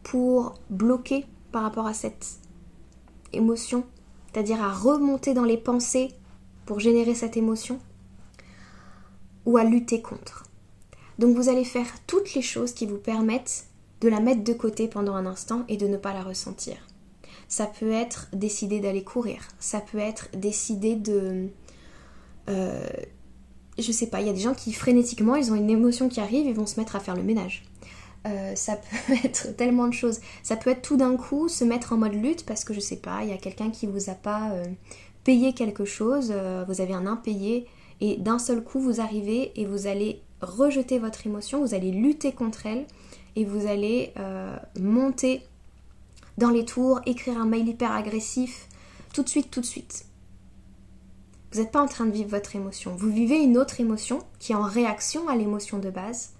pour 0.04 0.54
bloquer 0.70 1.26
par 1.50 1.64
rapport 1.64 1.88
à 1.88 1.92
cette 1.92 2.38
émotion, 3.32 3.84
c'est-à-dire 4.32 4.62
à 4.62 4.72
remonter 4.72 5.34
dans 5.34 5.44
les 5.44 5.56
pensées 5.56 6.12
pour 6.66 6.78
générer 6.78 7.16
cette 7.16 7.36
émotion, 7.36 7.80
ou 9.44 9.56
à 9.56 9.64
lutter 9.64 10.00
contre. 10.00 10.44
Donc 11.18 11.34
vous 11.34 11.48
allez 11.48 11.64
faire 11.64 11.88
toutes 12.06 12.32
les 12.34 12.42
choses 12.42 12.74
qui 12.74 12.86
vous 12.86 12.98
permettent 12.98 13.66
de 14.00 14.08
la 14.08 14.20
mettre 14.20 14.44
de 14.44 14.52
côté 14.52 14.86
pendant 14.86 15.16
un 15.16 15.26
instant 15.26 15.64
et 15.66 15.78
de 15.78 15.88
ne 15.88 15.96
pas 15.96 16.14
la 16.14 16.22
ressentir. 16.22 16.76
Ça 17.48 17.66
peut 17.66 17.90
être 17.90 18.28
décider 18.32 18.78
d'aller 18.78 19.02
courir, 19.02 19.48
ça 19.58 19.80
peut 19.80 19.98
être 19.98 20.28
décider 20.32 20.94
de... 20.94 21.48
Euh, 22.48 22.86
je 23.78 23.92
sais 23.92 24.08
pas, 24.08 24.20
il 24.20 24.26
y 24.26 24.30
a 24.30 24.32
des 24.32 24.40
gens 24.40 24.54
qui 24.54 24.72
frénétiquement, 24.72 25.36
ils 25.36 25.52
ont 25.52 25.54
une 25.54 25.70
émotion 25.70 26.08
qui 26.08 26.20
arrive, 26.20 26.46
ils 26.46 26.54
vont 26.54 26.66
se 26.66 26.80
mettre 26.80 26.96
à 26.96 27.00
faire 27.00 27.14
le 27.14 27.22
ménage. 27.22 27.64
Euh, 28.26 28.54
ça 28.56 28.76
peut 28.76 29.14
être 29.24 29.56
tellement 29.56 29.86
de 29.86 29.92
choses. 29.92 30.20
Ça 30.42 30.56
peut 30.56 30.70
être 30.70 30.82
tout 30.82 30.96
d'un 30.96 31.16
coup 31.16 31.48
se 31.48 31.64
mettre 31.64 31.92
en 31.92 31.96
mode 31.96 32.14
lutte 32.14 32.44
parce 32.44 32.64
que 32.64 32.74
je 32.74 32.80
sais 32.80 32.96
pas, 32.96 33.20
il 33.22 33.30
y 33.30 33.32
a 33.32 33.38
quelqu'un 33.38 33.70
qui 33.70 33.86
vous 33.86 34.10
a 34.10 34.14
pas 34.14 34.50
euh, 34.50 34.64
payé 35.24 35.52
quelque 35.52 35.84
chose, 35.84 36.32
vous 36.66 36.80
avez 36.80 36.94
un 36.94 37.06
impayé 37.06 37.66
et 38.00 38.16
d'un 38.16 38.38
seul 38.38 38.64
coup 38.64 38.80
vous 38.80 39.00
arrivez 39.00 39.52
et 39.60 39.66
vous 39.66 39.86
allez 39.86 40.22
rejeter 40.40 40.98
votre 40.98 41.26
émotion, 41.26 41.60
vous 41.60 41.74
allez 41.74 41.90
lutter 41.90 42.32
contre 42.32 42.64
elle 42.64 42.86
et 43.36 43.44
vous 43.44 43.66
allez 43.66 44.14
monter 44.80 45.42
dans 46.38 46.48
les 46.48 46.64
tours, 46.64 47.00
écrire 47.04 47.38
un 47.38 47.44
mail 47.44 47.68
hyper 47.68 47.92
agressif, 47.92 48.68
tout 49.12 49.22
de 49.22 49.28
suite, 49.28 49.50
tout 49.50 49.60
de 49.60 49.66
suite. 49.66 50.07
Vous 51.52 51.60
n'êtes 51.60 51.72
pas 51.72 51.82
en 51.82 51.88
train 51.88 52.06
de 52.06 52.10
vivre 52.10 52.30
votre 52.30 52.56
émotion. 52.56 52.94
Vous 52.94 53.10
vivez 53.10 53.36
une 53.36 53.56
autre 53.56 53.80
émotion 53.80 54.20
qui 54.38 54.52
est 54.52 54.56
en 54.56 54.62
réaction 54.62 55.28
à 55.28 55.36
l'émotion 55.36 55.78
de 55.78 55.90
base 55.90 56.32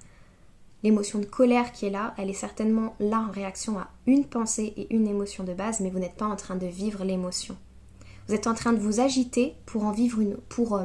L'émotion 0.84 1.18
de 1.18 1.24
colère 1.24 1.72
qui 1.72 1.86
est 1.86 1.90
là, 1.90 2.14
elle 2.18 2.30
est 2.30 2.34
certainement 2.34 2.94
là 3.00 3.26
en 3.28 3.32
réaction 3.32 3.78
à 3.78 3.88
une 4.06 4.24
pensée 4.24 4.72
et 4.76 4.94
une 4.94 5.08
émotion 5.08 5.42
de 5.42 5.52
base, 5.52 5.80
mais 5.80 5.90
vous 5.90 5.98
n'êtes 5.98 6.14
pas 6.14 6.26
en 6.26 6.36
train 6.36 6.54
de 6.54 6.66
vivre 6.66 7.04
l'émotion. 7.04 7.56
Vous 8.28 8.34
êtes 8.34 8.46
en 8.46 8.54
train 8.54 8.72
de 8.72 8.78
vous 8.78 9.00
agiter 9.00 9.54
pour 9.66 9.84
en 9.84 9.90
vivre 9.90 10.20
une, 10.20 10.36
pour 10.48 10.76
euh, 10.76 10.84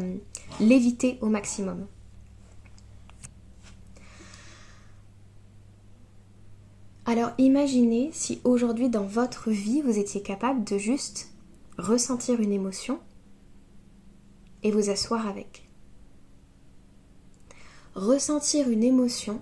l'éviter 0.59 1.19
au 1.21 1.27
maximum. 1.27 1.85
Alors 7.05 7.31
imaginez 7.37 8.09
si 8.13 8.39
aujourd'hui 8.45 8.89
dans 8.89 9.03
votre 9.03 9.51
vie 9.51 9.81
vous 9.81 9.99
étiez 9.99 10.21
capable 10.21 10.63
de 10.63 10.77
juste 10.77 11.33
ressentir 11.77 12.39
une 12.39 12.53
émotion 12.53 12.97
et 14.63 14.72
vous 14.72 14.89
asseoir 14.89 15.27
avec. 15.27 15.67
Ressentir 17.96 18.70
une 18.70 18.84
émotion, 18.84 19.41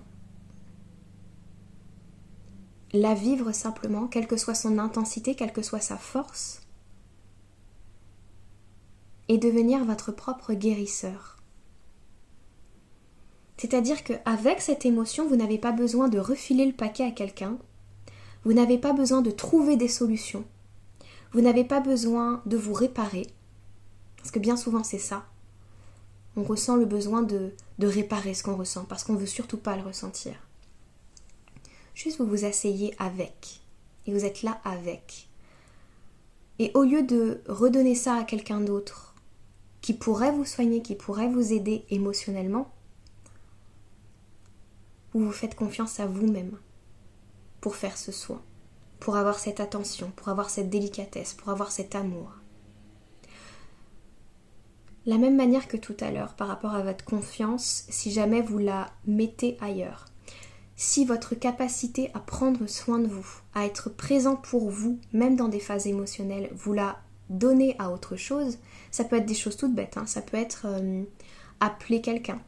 la 2.92 3.14
vivre 3.14 3.52
simplement, 3.52 4.06
quelle 4.06 4.26
que 4.26 4.36
soit 4.36 4.54
son 4.54 4.78
intensité, 4.78 5.34
quelle 5.34 5.52
que 5.52 5.62
soit 5.62 5.80
sa 5.80 5.96
force, 5.96 6.60
et 9.28 9.38
devenir 9.38 9.84
votre 9.84 10.12
propre 10.12 10.52
guérisseur. 10.52 11.38
C'est-à-dire 13.56 14.02
qu'avec 14.04 14.60
cette 14.60 14.84
émotion, 14.84 15.26
vous 15.26 15.36
n'avez 15.36 15.58
pas 15.58 15.72
besoin 15.72 16.08
de 16.08 16.18
refiler 16.18 16.66
le 16.66 16.72
paquet 16.72 17.04
à 17.04 17.12
quelqu'un, 17.12 17.56
vous 18.44 18.52
n'avez 18.52 18.76
pas 18.76 18.92
besoin 18.92 19.22
de 19.22 19.30
trouver 19.30 19.76
des 19.76 19.88
solutions, 19.88 20.44
vous 21.32 21.40
n'avez 21.40 21.64
pas 21.64 21.80
besoin 21.80 22.42
de 22.44 22.56
vous 22.56 22.74
réparer, 22.74 23.28
parce 24.22 24.30
que 24.30 24.38
bien 24.38 24.56
souvent 24.56 24.84
c'est 24.84 25.00
ça. 25.00 25.26
on 26.36 26.44
ressent 26.44 26.76
le 26.76 26.86
besoin 26.86 27.22
de, 27.22 27.52
de 27.78 27.86
réparer 27.88 28.34
ce 28.34 28.44
qu'on 28.44 28.56
ressent 28.56 28.84
parce 28.84 29.02
qu'on 29.02 29.16
veut 29.16 29.26
surtout 29.26 29.58
pas 29.58 29.76
le 29.76 29.82
ressentir. 29.82 30.34
Juste 31.94 32.18
vous 32.18 32.26
vous 32.26 32.44
asseyez 32.44 32.94
avec 32.98 33.60
et 34.06 34.12
vous 34.12 34.24
êtes 34.24 34.42
là 34.42 34.60
avec. 34.64 35.28
Et 36.58 36.70
au 36.74 36.84
lieu 36.84 37.02
de 37.02 37.42
redonner 37.48 37.96
ça 37.96 38.14
à 38.14 38.24
quelqu'un 38.24 38.60
d'autre 38.60 39.14
qui 39.80 39.92
pourrait 39.92 40.30
vous 40.30 40.44
soigner, 40.44 40.80
qui 40.80 40.94
pourrait 40.94 41.28
vous 41.28 41.52
aider 41.52 41.84
émotionnellement, 41.90 42.70
vous 45.12 45.26
vous 45.26 45.32
faites 45.32 45.56
confiance 45.56 45.98
à 45.98 46.06
vous-même 46.06 46.56
pour 47.60 47.74
faire 47.74 47.98
ce 47.98 48.12
soin, 48.12 48.40
pour 49.00 49.16
avoir 49.16 49.38
cette 49.40 49.58
attention, 49.58 50.12
pour 50.14 50.28
avoir 50.28 50.50
cette 50.50 50.70
délicatesse, 50.70 51.34
pour 51.34 51.50
avoir 51.50 51.72
cet 51.72 51.96
amour. 51.96 52.32
La 55.04 55.18
même 55.18 55.36
manière 55.36 55.66
que 55.66 55.76
tout 55.76 55.96
à 56.00 56.12
l'heure 56.12 56.34
par 56.34 56.46
rapport 56.46 56.74
à 56.74 56.82
votre 56.82 57.04
confiance, 57.04 57.84
si 57.88 58.12
jamais 58.12 58.40
vous 58.40 58.58
la 58.58 58.90
mettez 59.04 59.56
ailleurs, 59.60 60.06
si 60.76 61.04
votre 61.04 61.34
capacité 61.34 62.10
à 62.14 62.20
prendre 62.20 62.66
soin 62.66 62.98
de 62.98 63.06
vous, 63.06 63.26
à 63.54 63.66
être 63.66 63.90
présent 63.90 64.36
pour 64.36 64.70
vous, 64.70 64.98
même 65.12 65.36
dans 65.36 65.48
des 65.48 65.60
phases 65.60 65.86
émotionnelles, 65.86 66.50
vous 66.54 66.72
la 66.72 67.00
donnez 67.30 67.74
à 67.78 67.90
autre 67.90 68.16
chose, 68.16 68.58
ça 68.90 69.04
peut 69.04 69.16
être 69.16 69.26
des 69.26 69.34
choses 69.34 69.56
toutes 69.56 69.74
bêtes, 69.74 69.96
hein. 69.96 70.06
ça 70.06 70.22
peut 70.22 70.36
être 70.36 70.66
euh, 70.66 71.02
appeler 71.60 72.00
quelqu'un. 72.00 72.40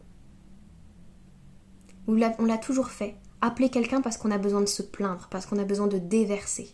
On 2.07 2.15
l'a 2.15 2.59
toujours 2.59 2.89
fait. 2.89 3.17
Appeler 3.41 3.71
quelqu'un 3.71 4.01
parce 4.01 4.17
qu'on 4.17 4.31
a 4.31 4.39
besoin 4.39 4.61
de 4.61 4.67
se 4.67 4.83
plaindre, 4.83 5.29
parce 5.31 5.47
qu'on 5.47 5.59
a 5.59 5.65
besoin 5.65 5.87
de 5.87 5.99
déverser. 5.99 6.71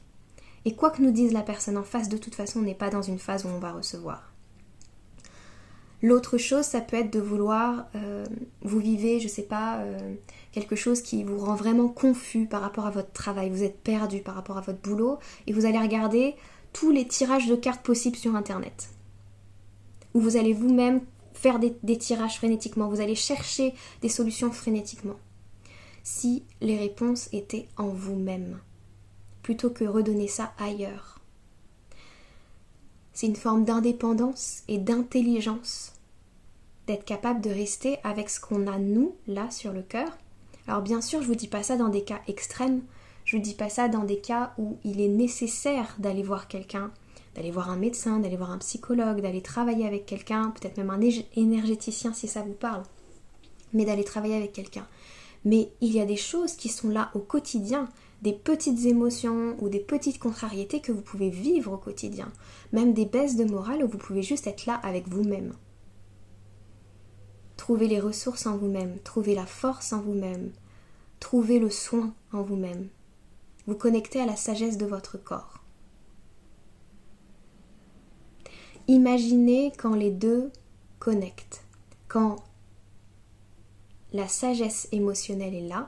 Et 0.65 0.75
quoi 0.75 0.91
que 0.91 1.03
nous 1.03 1.13
dise 1.13 1.33
la 1.33 1.43
personne 1.43 1.79
en 1.79 1.85
face, 1.85 2.09
de 2.09 2.17
toute 2.17 2.35
façon, 2.35 2.61
on 2.61 2.63
n'est 2.63 2.75
pas 2.75 2.91
dans 2.91 3.03
une 3.03 3.19
phase 3.19 3.45
où 3.45 3.49
on 3.49 3.59
va 3.59 3.73
recevoir. 3.73 4.30
L'autre 6.03 6.39
chose, 6.39 6.65
ça 6.65 6.81
peut 6.81 6.97
être 6.97 7.13
de 7.13 7.21
vouloir, 7.21 7.87
euh, 7.95 8.25
vous 8.63 8.79
vivez, 8.79 9.21
je 9.21 9.29
sais 9.29 9.43
pas, 9.43 9.81
euh, 9.81 9.99
quelque 10.53 10.75
chose 10.75 11.03
qui 11.03 11.25
vous 11.25 11.39
rend 11.39 11.55
vraiment 11.55 11.89
confus 11.89 12.47
par 12.47 12.63
rapport 12.63 12.87
à 12.87 12.91
votre 12.91 13.13
travail, 13.13 13.51
vous 13.51 13.63
êtes 13.63 13.79
perdu 13.81 14.21
par 14.21 14.35
rapport 14.35 14.57
à 14.57 14.63
votre 14.63 14.81
boulot, 14.81 15.19
et 15.47 15.53
vous 15.53 15.67
allez 15.67 15.79
regarder 15.79 16.37
tous 16.73 16.91
les 16.91 17.07
tirages 17.07 17.49
de 17.49 17.55
cartes 17.55 17.83
possibles 17.83 18.17
sur 18.17 18.35
Internet. 18.35 18.89
Ou 20.15 20.21
vous 20.21 20.37
allez 20.37 20.55
vous-même 20.55 21.03
faire 21.35 21.59
des, 21.59 21.77
des 21.83 21.99
tirages 21.99 22.37
frénétiquement, 22.37 22.89
vous 22.89 23.01
allez 23.01 23.15
chercher 23.15 23.75
des 24.01 24.09
solutions 24.09 24.53
frénétiquement. 24.53 25.17
Si 26.03 26.45
les 26.63 26.79
réponses 26.79 27.29
étaient 27.33 27.69
en 27.77 27.89
vous-même, 27.89 28.59
plutôt 29.43 29.69
que 29.69 29.85
redonner 29.85 30.29
ça 30.29 30.55
ailleurs. 30.59 31.20
C'est 33.21 33.27
une 33.27 33.37
forme 33.37 33.67
d'indépendance 33.67 34.63
et 34.67 34.79
d'intelligence 34.79 35.93
d'être 36.87 37.05
capable 37.05 37.43
de 37.43 37.51
rester 37.51 37.99
avec 38.03 38.31
ce 38.31 38.41
qu'on 38.41 38.67
a 38.67 38.79
nous 38.79 39.15
là 39.27 39.51
sur 39.51 39.75
le 39.75 39.83
cœur. 39.83 40.17
Alors 40.67 40.81
bien 40.81 41.03
sûr, 41.03 41.21
je 41.21 41.27
vous 41.27 41.35
dis 41.35 41.47
pas 41.47 41.63
ça 41.63 41.77
dans 41.77 41.91
des 41.91 42.03
cas 42.03 42.23
extrêmes, 42.29 42.81
je 43.27 43.37
vous 43.37 43.43
dis 43.43 43.53
pas 43.53 43.69
ça 43.69 43.89
dans 43.89 44.05
des 44.05 44.21
cas 44.21 44.55
où 44.57 44.79
il 44.85 45.03
est 45.03 45.09
nécessaire 45.09 45.97
d'aller 45.99 46.23
voir 46.23 46.49
quelqu'un, 46.49 46.93
d'aller 47.35 47.51
voir 47.51 47.69
un 47.69 47.77
médecin, 47.77 48.21
d'aller 48.21 48.39
voir 48.39 48.53
un 48.53 48.59
psychologue, 48.59 49.21
d'aller 49.21 49.43
travailler 49.43 49.87
avec 49.87 50.07
quelqu'un, 50.07 50.53
peut-être 50.53 50.79
même 50.79 50.89
un 50.89 51.03
énergéticien 51.37 52.15
si 52.15 52.27
ça 52.27 52.41
vous 52.41 52.55
parle, 52.55 52.85
mais 53.75 53.85
d'aller 53.85 54.05
travailler 54.05 54.37
avec 54.37 54.55
quelqu'un. 54.55 54.87
Mais 55.45 55.71
il 55.83 55.93
y 55.93 56.01
a 56.01 56.07
des 56.07 56.17
choses 56.17 56.55
qui 56.55 56.71
sont 56.71 56.89
là 56.89 57.11
au 57.13 57.19
quotidien 57.19 57.87
des 58.23 58.33
petites 58.33 58.85
émotions 58.85 59.57
ou 59.61 59.69
des 59.69 59.81
petites 59.81 60.19
contrariétés 60.19 60.81
que 60.81 60.93
vous 60.93 61.01
pouvez 61.01 61.31
vivre 61.31 61.73
au 61.73 61.79
quotidien, 61.79 62.31
même 62.73 62.93
des 62.93 63.07
baisses 63.07 63.37
de 63.37 63.45
morale 63.45 63.83
où 63.83 63.89
vous 63.89 63.99
pouvez 63.99 64.23
juste 64.23 64.47
être 64.47 64.67
là 64.67 64.75
avec 64.83 65.09
vous-même. 65.09 65.55
Trouvez 67.57 67.89
les 67.89 68.01
ressources 68.01 68.47
en 68.47 68.57
vous-même, 68.57 68.99
trouvez 69.05 69.35
la 69.35 69.47
force 69.47 69.93
en 69.93 70.01
vous-même, 70.01 70.51
trouvez 71.19 71.59
le 71.59 71.71
soin 71.71 72.15
en 72.33 72.43
vous-même. 72.43 72.89
Vous 73.67 73.75
connectez 73.75 74.21
à 74.21 74.27
la 74.27 74.37
sagesse 74.37 74.79
de 74.79 74.87
votre 74.87 75.17
corps. 75.17 75.63
Imaginez 78.89 79.73
quand 79.79 79.95
les 79.95 80.11
deux 80.11 80.51
connectent, 80.99 81.65
quand 82.09 82.37
la 84.13 84.27
sagesse 84.27 84.89
émotionnelle 84.91 85.55
est 85.55 85.69
là, 85.69 85.87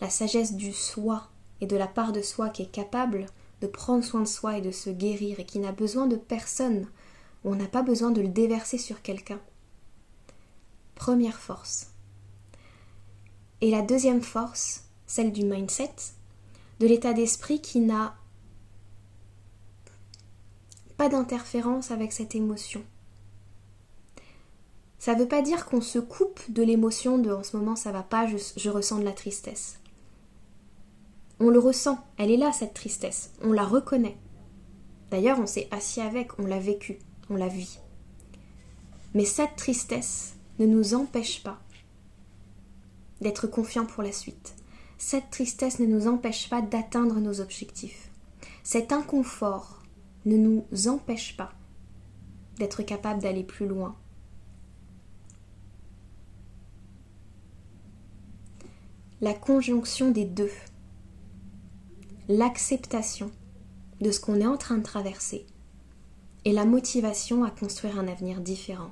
la 0.00 0.10
sagesse 0.10 0.54
du 0.54 0.72
soi 0.72 1.28
et 1.60 1.66
de 1.66 1.76
la 1.76 1.86
part 1.86 2.12
de 2.12 2.22
soi 2.22 2.50
qui 2.50 2.62
est 2.62 2.70
capable 2.70 3.26
de 3.60 3.66
prendre 3.66 4.04
soin 4.04 4.20
de 4.20 4.26
soi 4.26 4.58
et 4.58 4.60
de 4.60 4.70
se 4.70 4.90
guérir 4.90 5.40
et 5.40 5.46
qui 5.46 5.58
n'a 5.58 5.72
besoin 5.72 6.06
de 6.06 6.16
personne, 6.16 6.86
on 7.44 7.54
n'a 7.54 7.66
pas 7.66 7.82
besoin 7.82 8.10
de 8.10 8.20
le 8.20 8.28
déverser 8.28 8.78
sur 8.78 9.02
quelqu'un. 9.02 9.40
Première 10.94 11.38
force. 11.38 11.92
Et 13.60 13.70
la 13.70 13.82
deuxième 13.82 14.22
force, 14.22 14.84
celle 15.06 15.32
du 15.32 15.44
mindset, 15.44 15.94
de 16.80 16.86
l'état 16.86 17.14
d'esprit 17.14 17.62
qui 17.62 17.80
n'a 17.80 18.16
pas 20.98 21.08
d'interférence 21.08 21.90
avec 21.90 22.12
cette 22.12 22.34
émotion. 22.34 22.82
Ça 24.98 25.14
ne 25.14 25.20
veut 25.20 25.28
pas 25.28 25.42
dire 25.42 25.66
qu'on 25.66 25.80
se 25.80 25.98
coupe 25.98 26.40
de 26.50 26.62
l'émotion 26.62 27.18
de 27.18 27.30
en 27.30 27.42
ce 27.42 27.56
moment 27.56 27.76
ça 27.76 27.92
va 27.92 28.02
pas, 28.02 28.26
je 28.26 28.70
ressens 28.70 28.98
de 28.98 29.04
la 29.04 29.12
tristesse. 29.12 29.78
On 31.38 31.50
le 31.50 31.58
ressent, 31.58 31.98
elle 32.16 32.30
est 32.30 32.38
là 32.38 32.52
cette 32.52 32.74
tristesse, 32.74 33.32
on 33.42 33.52
la 33.52 33.64
reconnaît. 33.64 34.16
D'ailleurs, 35.10 35.38
on 35.38 35.46
s'est 35.46 35.68
assis 35.70 36.00
avec, 36.00 36.38
on 36.38 36.46
l'a 36.46 36.58
vécu, 36.58 36.98
on 37.28 37.36
la 37.36 37.48
vit. 37.48 37.78
Mais 39.14 39.24
cette 39.24 39.56
tristesse 39.56 40.36
ne 40.58 40.66
nous 40.66 40.94
empêche 40.94 41.42
pas 41.42 41.60
d'être 43.20 43.46
confiants 43.46 43.86
pour 43.86 44.02
la 44.02 44.12
suite. 44.12 44.54
Cette 44.98 45.30
tristesse 45.30 45.78
ne 45.78 45.86
nous 45.86 46.08
empêche 46.08 46.48
pas 46.48 46.62
d'atteindre 46.62 47.20
nos 47.20 47.40
objectifs. 47.40 48.10
Cet 48.62 48.92
inconfort 48.92 49.82
ne 50.24 50.36
nous 50.36 50.64
empêche 50.88 51.36
pas 51.36 51.52
d'être 52.58 52.82
capable 52.82 53.20
d'aller 53.20 53.44
plus 53.44 53.66
loin. 53.66 53.94
La 59.20 59.34
conjonction 59.34 60.10
des 60.10 60.24
deux 60.24 60.50
l'acceptation 62.28 63.30
de 64.00 64.10
ce 64.10 64.18
qu'on 64.18 64.40
est 64.40 64.46
en 64.46 64.56
train 64.56 64.78
de 64.78 64.82
traverser 64.82 65.46
et 66.44 66.52
la 66.52 66.64
motivation 66.64 67.44
à 67.44 67.50
construire 67.50 67.98
un 67.98 68.08
avenir 68.08 68.40
différent. 68.40 68.90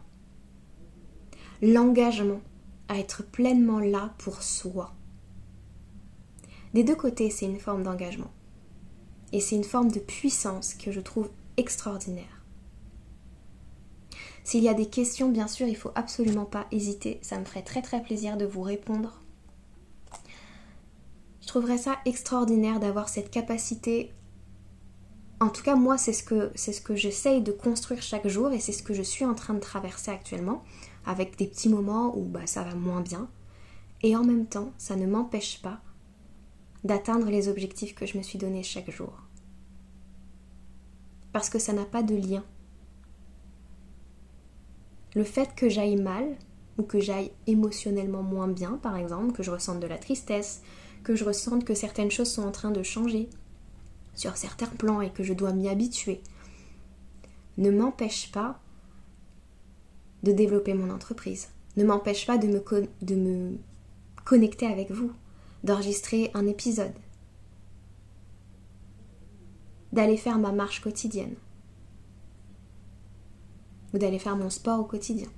L'engagement 1.63 2.41
à 2.89 2.99
être 2.99 3.25
pleinement 3.25 3.81
là 3.81 4.15
pour 4.19 4.43
soi. 4.43 4.95
Des 6.75 6.85
deux 6.85 6.97
côtés, 6.97 7.31
c'est 7.31 7.47
une 7.47 7.61
forme 7.61 7.83
d'engagement. 7.83 8.31
Et 9.33 9.41
c'est 9.41 9.57
une 9.57 9.65
forme 9.65 9.91
de 9.91 10.01
puissance 10.01 10.75
que 10.75 10.93
je 10.93 11.01
trouve 11.01 11.31
extraordinaire. 11.57 12.43
S'il 14.45 14.63
y 14.63 14.69
a 14.69 14.75
des 14.75 14.87
questions, 14.87 15.31
bien 15.31 15.49
sûr, 15.49 15.67
il 15.67 15.77
faut 15.77 15.93
absolument 15.95 16.45
pas 16.45 16.67
hésiter. 16.71 17.19
Ça 17.23 17.39
me 17.39 17.45
ferait 17.45 17.63
très 17.63 17.83
très 17.83 18.03
plaisir 18.03 18.37
de 18.37 18.45
vous 18.45 18.63
répondre 18.63 19.24
je 21.45 21.49
trouverais 21.49 21.77
ça 21.77 21.99
extraordinaire 22.07 22.81
d'avoir 22.81 23.11
cette 23.11 23.31
capacité. 23.31 24.15
En 25.41 25.51
tout 25.51 25.63
cas, 25.63 25.75
moi, 25.75 25.99
c'est 25.99 26.15
ce 26.15 26.23
que, 26.23 26.51
ce 26.55 26.81
que 26.81 26.97
j'essaye 26.97 27.43
de 27.43 27.53
construire 27.53 28.01
chaque 28.01 28.27
jour 28.29 28.51
et 28.53 28.61
c'est 28.61 28.73
ce 28.73 28.83
que 28.83 28.95
je 28.95 29.03
suis 29.03 29.27
en 29.27 29.35
train 29.35 29.53
de 29.53 29.61
traverser 29.61 30.11
actuellement, 30.11 30.65
avec 31.05 31.37
des 31.37 31.47
petits 31.47 31.69
moments 31.69 32.17
où 32.17 32.25
bah, 32.25 32.47
ça 32.47 32.63
va 32.63 32.75
moins 32.75 33.03
bien. 33.03 33.29
Et 34.03 34.17
en 34.17 34.25
même 34.25 34.47
temps, 34.47 34.73
ça 34.79 34.97
ne 34.97 35.07
m'empêche 35.07 35.61
pas 35.61 35.83
d'atteindre 36.83 37.29
les 37.29 37.51
objectifs 37.51 37.95
que 37.95 38.07
je 38.07 38.17
me 38.17 38.23
suis 38.23 38.39
donnés 38.39 38.63
chaque 38.63 38.91
jour. 38.91 39.13
Parce 41.35 41.51
que 41.51 41.59
ça 41.59 41.75
n'a 41.75 41.85
pas 41.85 42.03
de 42.03 42.17
lien. 42.17 42.43
Le 45.15 45.25
fait 45.25 45.55
que 45.55 45.69
j'aille 45.69 45.97
mal, 45.97 46.39
ou 46.79 46.85
que 46.85 47.01
j'aille 47.01 47.33
émotionnellement 47.47 48.23
moins 48.23 48.49
bien, 48.49 48.79
par 48.83 48.97
exemple, 48.97 49.33
que 49.33 49.43
je 49.43 49.51
ressente 49.51 49.81
de 49.81 49.87
la 49.87 49.99
tristesse, 49.99 50.63
que 51.05 51.15
je 51.15 51.25
ressente 51.25 51.65
que 51.65 51.75
certaines 51.75 52.11
choses 52.11 52.31
sont 52.31 52.43
en 52.43 52.51
train 52.51 52.71
de 52.71 52.83
changer 52.83 53.29
sur 54.15 54.37
certains 54.37 54.67
plans 54.67 55.01
et 55.01 55.11
que 55.11 55.23
je 55.23 55.35
dois 55.35 55.53
m'y 55.53 55.69
habituer, 55.69 56.21
ne 57.59 57.71
m'empêche 57.71 58.33
pas 58.33 58.59
de 60.23 60.33
développer 60.33 60.75
mon 60.75 60.91
entreprise, 60.91 61.49
ne 61.77 61.85
m'empêche 61.85 62.27
pas 62.27 62.39
de 62.39 62.49
me, 62.49 62.65
de 63.03 63.15
me 63.15 63.59
connecter 64.25 64.67
avec 64.67 64.91
vous, 64.91 65.13
d'enregistrer 65.63 66.31
un 66.35 66.47
épisode, 66.47 66.95
d'aller 69.93 70.17
faire 70.17 70.39
ma 70.39 70.53
marche 70.53 70.81
quotidienne. 70.81 71.35
Ou 73.93 73.99
d'aller 73.99 74.19
faire 74.19 74.37
mon 74.37 74.51
sport 74.51 74.81
au 74.81 74.85
quotidien. 74.85 75.29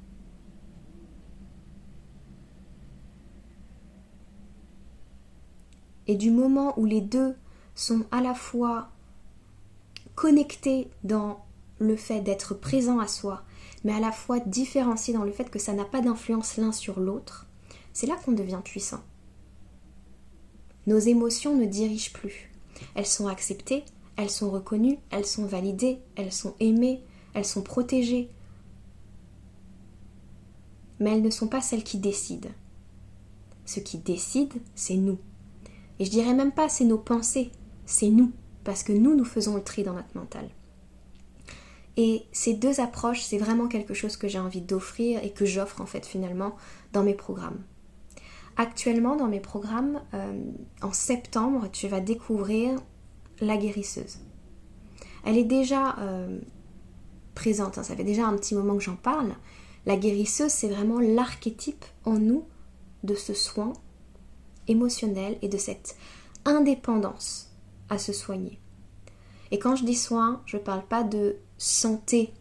Et 6.08 6.14
du 6.14 6.30
moment 6.30 6.78
où 6.78 6.84
les 6.84 7.00
deux 7.00 7.34
sont 7.74 8.04
à 8.10 8.20
la 8.20 8.34
fois 8.34 8.88
connectés 10.14 10.88
dans 11.04 11.44
le 11.78 11.96
fait 11.96 12.20
d'être 12.20 12.54
présent 12.54 12.98
à 12.98 13.06
soi, 13.06 13.42
mais 13.84 13.92
à 13.92 14.00
la 14.00 14.12
fois 14.12 14.40
différencié 14.40 15.12
dans 15.12 15.24
le 15.24 15.32
fait 15.32 15.50
que 15.50 15.58
ça 15.58 15.72
n'a 15.72 15.84
pas 15.84 16.00
d'influence 16.00 16.56
l'un 16.56 16.72
sur 16.72 17.00
l'autre, 17.00 17.46
c'est 17.92 18.06
là 18.06 18.16
qu'on 18.16 18.32
devient 18.32 18.60
puissant. 18.64 19.00
Nos 20.86 20.98
émotions 20.98 21.56
ne 21.56 21.66
dirigent 21.66 22.12
plus. 22.12 22.50
Elles 22.94 23.06
sont 23.06 23.26
acceptées, 23.26 23.84
elles 24.16 24.30
sont 24.30 24.50
reconnues, 24.50 24.98
elles 25.10 25.26
sont 25.26 25.44
validées, 25.44 25.98
elles 26.14 26.32
sont 26.32 26.54
aimées, 26.60 27.02
elles 27.34 27.44
sont 27.44 27.62
protégées. 27.62 28.30
Mais 31.00 31.12
elles 31.12 31.22
ne 31.22 31.30
sont 31.30 31.48
pas 31.48 31.60
celles 31.60 31.84
qui 31.84 31.98
décident. 31.98 32.50
Ce 33.66 33.80
qui 33.80 33.98
décide, 33.98 34.54
c'est 34.74 34.96
nous. 34.96 35.18
Et 35.98 36.04
je 36.04 36.10
dirais 36.10 36.34
même 36.34 36.52
pas 36.52 36.68
c'est 36.68 36.84
nos 36.84 36.98
pensées, 36.98 37.50
c'est 37.84 38.08
nous, 38.08 38.32
parce 38.64 38.82
que 38.82 38.92
nous, 38.92 39.14
nous 39.14 39.24
faisons 39.24 39.56
le 39.56 39.62
tri 39.62 39.82
dans 39.82 39.94
notre 39.94 40.16
mental. 40.16 40.48
Et 41.96 42.24
ces 42.32 42.54
deux 42.54 42.80
approches, 42.80 43.22
c'est 43.22 43.38
vraiment 43.38 43.68
quelque 43.68 43.94
chose 43.94 44.16
que 44.16 44.28
j'ai 44.28 44.38
envie 44.38 44.60
d'offrir 44.60 45.24
et 45.24 45.30
que 45.30 45.46
j'offre 45.46 45.80
en 45.80 45.86
fait 45.86 46.04
finalement 46.04 46.54
dans 46.92 47.02
mes 47.02 47.14
programmes. 47.14 47.62
Actuellement, 48.58 49.16
dans 49.16 49.28
mes 49.28 49.40
programmes, 49.40 50.02
euh, 50.14 50.38
en 50.82 50.92
septembre, 50.92 51.68
tu 51.72 51.88
vas 51.88 52.00
découvrir 52.00 52.78
la 53.40 53.56
guérisseuse. 53.56 54.18
Elle 55.24 55.38
est 55.38 55.44
déjà 55.44 55.96
euh, 55.98 56.38
présente, 57.34 57.78
hein, 57.78 57.82
ça 57.82 57.96
fait 57.96 58.04
déjà 58.04 58.26
un 58.26 58.36
petit 58.36 58.54
moment 58.54 58.76
que 58.76 58.82
j'en 58.82 58.96
parle. 58.96 59.34
La 59.84 59.96
guérisseuse, 59.96 60.50
c'est 60.50 60.68
vraiment 60.68 61.00
l'archétype 61.00 61.84
en 62.04 62.18
nous 62.18 62.44
de 63.04 63.14
ce 63.14 63.34
soin 63.34 63.72
émotionnel 64.68 65.38
et 65.42 65.48
de 65.48 65.58
cette 65.58 65.96
indépendance 66.44 67.50
à 67.88 67.98
se 67.98 68.12
soigner. 68.12 68.58
Et 69.50 69.58
quand 69.58 69.76
je 69.76 69.84
dis 69.84 69.94
soin, 69.94 70.42
je 70.46 70.56
ne 70.56 70.62
parle 70.62 70.84
pas 70.84 71.04
de 71.04 71.36
santé 71.58 72.32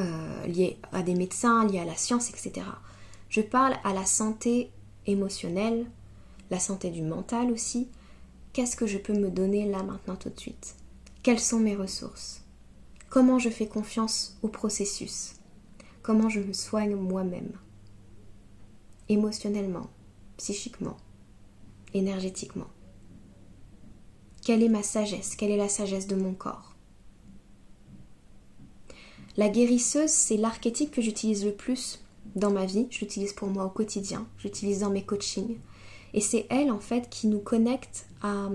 euh, 0.00 0.46
liée 0.46 0.78
à 0.92 1.02
des 1.02 1.14
médecins, 1.14 1.66
liée 1.66 1.80
à 1.80 1.84
la 1.84 1.96
science, 1.96 2.30
etc. 2.30 2.66
Je 3.28 3.40
parle 3.40 3.74
à 3.84 3.92
la 3.92 4.06
santé 4.06 4.70
émotionnelle, 5.06 5.86
la 6.50 6.58
santé 6.58 6.90
du 6.90 7.02
mental 7.02 7.50
aussi. 7.50 7.88
Qu'est-ce 8.52 8.76
que 8.76 8.86
je 8.86 8.98
peux 8.98 9.14
me 9.14 9.30
donner 9.30 9.66
là 9.70 9.82
maintenant 9.82 10.16
tout 10.16 10.30
de 10.30 10.38
suite? 10.38 10.76
Quelles 11.22 11.40
sont 11.40 11.60
mes 11.60 11.76
ressources? 11.76 12.42
Comment 13.08 13.38
je 13.38 13.50
fais 13.50 13.66
confiance 13.66 14.38
au 14.42 14.48
processus? 14.48 15.34
Comment 16.02 16.28
je 16.28 16.40
me 16.40 16.52
soigne 16.52 16.96
moi-même? 16.96 17.52
Émotionnellement, 19.08 19.90
psychiquement, 20.42 20.96
énergétiquement. 21.94 22.66
Quelle 24.44 24.64
est 24.64 24.68
ma 24.68 24.82
sagesse? 24.82 25.36
Quelle 25.36 25.52
est 25.52 25.56
la 25.56 25.68
sagesse 25.68 26.08
de 26.08 26.16
mon 26.16 26.34
corps? 26.34 26.74
La 29.36 29.48
guérisseuse, 29.48 30.10
c'est 30.10 30.36
l'archétype 30.36 30.90
que 30.90 31.00
j'utilise 31.00 31.44
le 31.44 31.52
plus 31.52 32.02
dans 32.34 32.50
ma 32.50 32.66
vie, 32.66 32.88
j'utilise 32.90 33.32
pour 33.32 33.50
moi 33.50 33.66
au 33.66 33.70
quotidien, 33.70 34.26
j'utilise 34.36 34.80
dans 34.80 34.90
mes 34.90 35.04
coachings. 35.04 35.58
Et 36.12 36.20
c'est 36.20 36.48
elle 36.50 36.72
en 36.72 36.80
fait 36.80 37.08
qui 37.08 37.28
nous 37.28 37.38
connecte 37.38 38.06
à... 38.20 38.50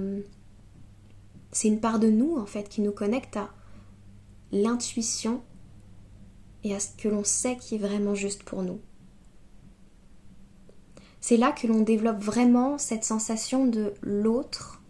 C'est 1.53 1.69
une 1.69 1.79
part 1.79 1.99
de 1.99 2.09
nous 2.09 2.35
en 2.35 2.45
fait 2.45 2.67
qui 2.67 2.81
nous 2.81 2.91
connecte 2.91 3.37
à 3.37 3.49
l'intuition 4.51 5.41
et 6.65 6.75
à 6.75 6.81
ce 6.81 6.89
que 6.97 7.07
l'on 7.07 7.23
sait 7.23 7.55
qui 7.55 7.75
est 7.75 7.79
vraiment 7.79 8.13
juste 8.13 8.43
pour 8.43 8.61
nous. 8.61 8.81
C'est 11.21 11.37
là 11.37 11.51
que 11.51 11.67
l'on 11.67 11.81
développe 11.81 12.19
vraiment 12.19 12.77
cette 12.77 13.03
sensation 13.03 13.65
de 13.65 13.93
l'autre. 14.01 14.81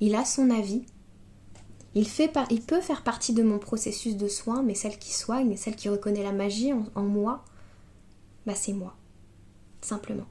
Il 0.00 0.14
a 0.14 0.24
son 0.24 0.50
avis. 0.50 0.86
Il, 1.94 2.06
peut 2.60 2.80
faire 2.82 3.02
partie 3.02 3.32
de 3.32 3.42
mon 3.42 3.58
processus 3.58 4.16
de 4.16 4.28
soin, 4.28 4.62
mais 4.62 4.74
celle 4.74 4.98
qui 4.98 5.14
soigne, 5.14 5.56
celle 5.56 5.76
qui 5.76 5.88
reconnaît 5.88 6.22
la 6.22 6.32
magie 6.32 6.72
en, 6.72 7.02
moi, 7.02 7.42
bah 8.44 8.54
c'est 8.54 8.74
moi. 8.74 8.94
Simplement. 9.80 10.26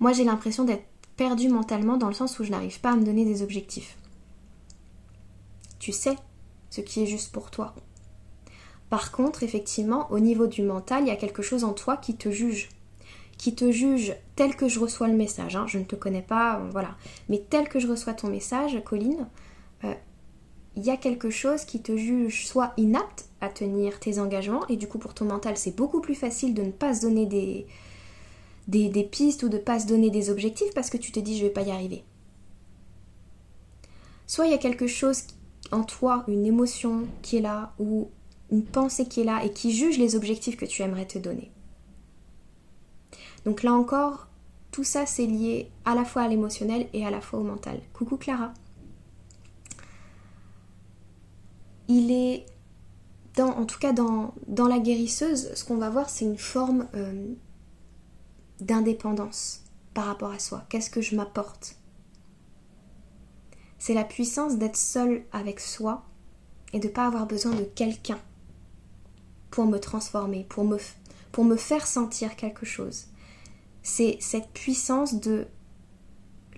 Moi 0.00 0.12
j'ai 0.12 0.24
l'impression 0.24 0.64
d'être 0.64 0.84
perdue 1.16 1.48
mentalement 1.48 1.96
dans 1.96 2.08
le 2.08 2.14
sens 2.14 2.38
où 2.40 2.44
je 2.44 2.50
n'arrive 2.50 2.80
pas 2.80 2.90
à 2.90 2.96
me 2.96 3.04
donner 3.04 3.24
des 3.24 3.42
objectifs. 3.42 3.96
Tu 5.78 5.92
sais 5.92 6.16
ce 6.70 6.80
qui 6.80 7.02
est 7.02 7.06
juste 7.06 7.30
pour 7.30 7.52
toi. 7.52 7.74
Par 8.90 9.10
contre, 9.10 9.42
effectivement, 9.42 10.06
au 10.10 10.20
niveau 10.20 10.46
du 10.46 10.62
mental, 10.62 11.04
il 11.04 11.08
y 11.08 11.12
a 11.12 11.16
quelque 11.16 11.42
chose 11.42 11.64
en 11.64 11.72
toi 11.72 11.96
qui 11.96 12.16
te 12.16 12.30
juge. 12.30 12.68
Qui 13.36 13.54
te 13.54 13.70
juge 13.70 14.14
tel 14.36 14.56
que 14.56 14.68
je 14.68 14.78
reçois 14.78 15.08
le 15.08 15.16
message. 15.16 15.56
Hein. 15.56 15.66
Je 15.66 15.78
ne 15.78 15.84
te 15.84 15.96
connais 15.96 16.22
pas, 16.22 16.58
euh, 16.58 16.68
voilà. 16.70 16.96
Mais 17.28 17.44
tel 17.50 17.68
que 17.68 17.80
je 17.80 17.88
reçois 17.88 18.14
ton 18.14 18.28
message, 18.28 18.80
Colline, 18.84 19.26
euh, 19.84 19.92
il 20.76 20.84
y 20.84 20.90
a 20.90 20.96
quelque 20.96 21.30
chose 21.30 21.64
qui 21.64 21.80
te 21.80 21.96
juge 21.96 22.46
soit 22.46 22.72
inapte 22.76 23.26
à 23.40 23.48
tenir 23.48 23.98
tes 23.98 24.18
engagements, 24.18 24.66
et 24.68 24.76
du 24.76 24.86
coup 24.86 24.98
pour 24.98 25.14
ton 25.14 25.24
mental 25.24 25.56
c'est 25.56 25.74
beaucoup 25.74 26.00
plus 26.00 26.14
facile 26.14 26.54
de 26.54 26.62
ne 26.62 26.70
pas 26.70 26.94
se 26.94 27.02
donner 27.02 27.26
des, 27.26 29.04
pistes 29.04 29.42
ou 29.42 29.48
de 29.48 29.56
ne 29.56 29.62
pas 29.62 29.80
se 29.80 29.86
donner 29.86 30.10
des 30.10 30.30
objectifs 30.30 30.72
parce 30.74 30.90
que 30.90 30.96
tu 30.96 31.12
te 31.12 31.20
dis 31.20 31.38
je 31.38 31.44
vais 31.44 31.50
pas 31.50 31.62
y 31.62 31.70
arriver. 31.70 32.04
Soit 34.26 34.46
il 34.46 34.50
y 34.50 34.54
a 34.54 34.58
quelque 34.58 34.86
chose 34.86 35.22
en 35.72 35.82
toi, 35.82 36.24
une 36.28 36.44
émotion 36.44 37.06
qui 37.22 37.38
est 37.38 37.40
là, 37.40 37.72
ou 37.78 38.08
une 38.50 38.64
pensée 38.64 39.06
qui 39.06 39.20
est 39.20 39.24
là 39.24 39.44
et 39.44 39.52
qui 39.52 39.72
juge 39.72 39.98
les 39.98 40.14
objectifs 40.14 40.56
que 40.56 40.64
tu 40.64 40.82
aimerais 40.82 41.06
te 41.06 41.18
donner. 41.18 41.50
Donc 43.44 43.62
là 43.62 43.72
encore, 43.72 44.28
tout 44.70 44.84
ça 44.84 45.06
c'est 45.06 45.26
lié 45.26 45.70
à 45.84 45.94
la 45.94 46.04
fois 46.04 46.22
à 46.22 46.28
l'émotionnel 46.28 46.88
et 46.92 47.06
à 47.06 47.10
la 47.10 47.20
fois 47.20 47.40
au 47.40 47.44
mental. 47.44 47.80
Coucou 47.92 48.16
Clara. 48.16 48.52
Il 51.88 52.10
est 52.10 52.46
dans, 53.36 53.50
en 53.50 53.66
tout 53.66 53.78
cas 53.78 53.92
dans, 53.92 54.34
dans 54.48 54.66
la 54.66 54.78
guérisseuse, 54.78 55.52
ce 55.54 55.64
qu'on 55.64 55.76
va 55.76 55.90
voir 55.90 56.08
c'est 56.08 56.24
une 56.24 56.38
forme 56.38 56.88
euh, 56.94 57.34
d'indépendance 58.60 59.62
par 59.94 60.06
rapport 60.06 60.30
à 60.30 60.38
soi. 60.38 60.64
Qu'est-ce 60.68 60.90
que 60.90 61.00
je 61.00 61.16
m'apporte? 61.16 61.76
C'est 63.78 63.94
la 63.94 64.04
puissance 64.04 64.56
d'être 64.56 64.76
seul 64.76 65.24
avec 65.32 65.60
soi 65.60 66.04
et 66.72 66.80
de 66.80 66.88
ne 66.88 66.92
pas 66.92 67.06
avoir 67.06 67.26
besoin 67.26 67.54
de 67.54 67.62
quelqu'un 67.62 68.18
pour 69.56 69.64
me 69.64 69.78
transformer, 69.78 70.44
pour 70.50 70.64
me, 70.64 70.76
pour 71.32 71.42
me 71.42 71.56
faire 71.56 71.86
sentir 71.86 72.36
quelque 72.36 72.66
chose. 72.66 73.06
C'est 73.82 74.18
cette 74.20 74.50
puissance 74.50 75.14
de 75.14 75.46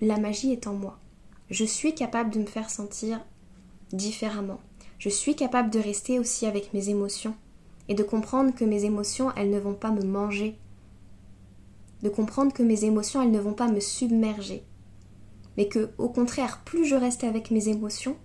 la 0.01 0.17
magie 0.17 0.51
est 0.51 0.67
en 0.67 0.73
moi. 0.73 0.99
Je 1.49 1.63
suis 1.63 1.95
capable 1.95 2.29
de 2.29 2.39
me 2.39 2.45
faire 2.45 2.69
sentir 2.69 3.25
différemment. 3.93 4.59
Je 4.97 5.07
suis 5.07 5.33
capable 5.33 5.69
de 5.69 5.79
rester 5.79 6.19
aussi 6.19 6.45
avec 6.45 6.73
mes 6.73 6.89
émotions 6.89 7.35
et 7.87 7.95
de 7.95 8.03
comprendre 8.03 8.53
que 8.53 8.65
mes 8.65 8.83
émotions, 8.83 9.31
elles 9.37 9.49
ne 9.49 9.61
vont 9.61 9.75
pas 9.75 9.91
me 9.91 10.03
manger. 10.03 10.57
De 12.03 12.09
comprendre 12.09 12.51
que 12.51 12.63
mes 12.63 12.83
émotions, 12.83 13.21
elles 13.21 13.31
ne 13.31 13.39
vont 13.39 13.53
pas 13.53 13.69
me 13.69 13.79
submerger. 13.79 14.61
Mais 15.55 15.69
que, 15.69 15.91
au 15.97 16.09
contraire, 16.09 16.63
plus 16.65 16.83
je 16.83 16.95
reste 16.95 17.23
avec 17.23 17.49
mes 17.49 17.69
émotions, 17.69 18.17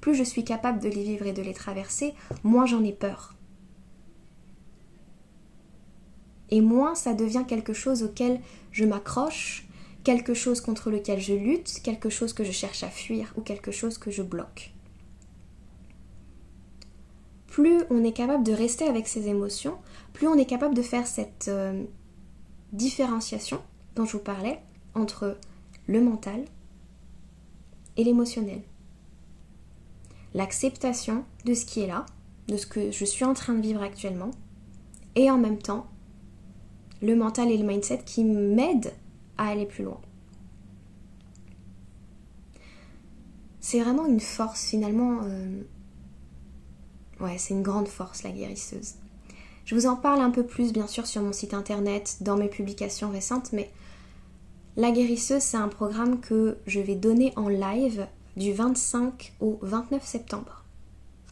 plus 0.00 0.16
je 0.16 0.24
suis 0.24 0.42
capable 0.42 0.80
de 0.80 0.88
les 0.88 1.04
vivre 1.04 1.26
et 1.28 1.32
de 1.32 1.42
les 1.42 1.54
traverser, 1.54 2.14
moins 2.42 2.66
j'en 2.66 2.82
ai 2.82 2.92
peur 2.92 3.37
et 6.50 6.60
moins 6.60 6.94
ça 6.94 7.14
devient 7.14 7.44
quelque 7.46 7.72
chose 7.72 8.02
auquel 8.02 8.40
je 8.72 8.84
m'accroche, 8.84 9.66
quelque 10.04 10.34
chose 10.34 10.60
contre 10.60 10.90
lequel 10.90 11.20
je 11.20 11.34
lutte, 11.34 11.80
quelque 11.82 12.08
chose 12.08 12.32
que 12.32 12.44
je 12.44 12.52
cherche 12.52 12.82
à 12.82 12.88
fuir 12.88 13.32
ou 13.36 13.42
quelque 13.42 13.70
chose 13.70 13.98
que 13.98 14.10
je 14.10 14.22
bloque. 14.22 14.72
Plus 17.46 17.82
on 17.90 18.04
est 18.04 18.12
capable 18.12 18.44
de 18.44 18.52
rester 18.52 18.86
avec 18.86 19.08
ses 19.08 19.28
émotions, 19.28 19.76
plus 20.12 20.28
on 20.28 20.34
est 20.34 20.46
capable 20.46 20.74
de 20.74 20.82
faire 20.82 21.06
cette 21.06 21.48
euh, 21.48 21.84
différenciation 22.72 23.60
dont 23.96 24.04
je 24.04 24.12
vous 24.12 24.22
parlais 24.22 24.60
entre 24.94 25.36
le 25.86 26.00
mental 26.00 26.44
et 27.96 28.04
l'émotionnel. 28.04 28.62
L'acceptation 30.34 31.24
de 31.44 31.54
ce 31.54 31.64
qui 31.64 31.80
est 31.80 31.86
là, 31.86 32.06
de 32.46 32.56
ce 32.56 32.66
que 32.66 32.90
je 32.90 33.04
suis 33.04 33.24
en 33.24 33.34
train 33.34 33.54
de 33.54 33.62
vivre 33.62 33.82
actuellement, 33.82 34.30
et 35.16 35.30
en 35.30 35.38
même 35.38 35.58
temps 35.58 35.86
le 37.02 37.14
mental 37.14 37.50
et 37.50 37.56
le 37.56 37.66
mindset 37.66 38.00
qui 38.04 38.24
m'aident 38.24 38.92
à 39.36 39.48
aller 39.48 39.66
plus 39.66 39.84
loin. 39.84 40.00
C'est 43.60 43.80
vraiment 43.80 44.06
une 44.06 44.20
force 44.20 44.64
finalement. 44.64 45.20
Euh, 45.24 45.62
ouais, 47.20 47.36
c'est 47.38 47.54
une 47.54 47.62
grande 47.62 47.88
force 47.88 48.22
la 48.22 48.30
guérisseuse. 48.30 48.94
Je 49.64 49.74
vous 49.74 49.86
en 49.86 49.96
parle 49.96 50.22
un 50.22 50.30
peu 50.30 50.46
plus 50.46 50.72
bien 50.72 50.86
sûr 50.86 51.06
sur 51.06 51.20
mon 51.20 51.32
site 51.32 51.52
internet, 51.52 52.16
dans 52.22 52.36
mes 52.36 52.48
publications 52.48 53.10
récentes, 53.10 53.52
mais 53.52 53.70
la 54.76 54.90
guérisseuse 54.90 55.42
c'est 55.42 55.58
un 55.58 55.68
programme 55.68 56.20
que 56.20 56.56
je 56.66 56.80
vais 56.80 56.94
donner 56.94 57.32
en 57.36 57.48
live 57.48 58.06
du 58.38 58.52
25 58.52 59.34
au 59.40 59.58
29 59.60 60.02
septembre. 60.02 60.64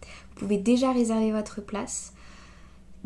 Vous 0.02 0.40
pouvez 0.40 0.58
déjà 0.58 0.92
réserver 0.92 1.32
votre 1.32 1.62
place. 1.62 2.12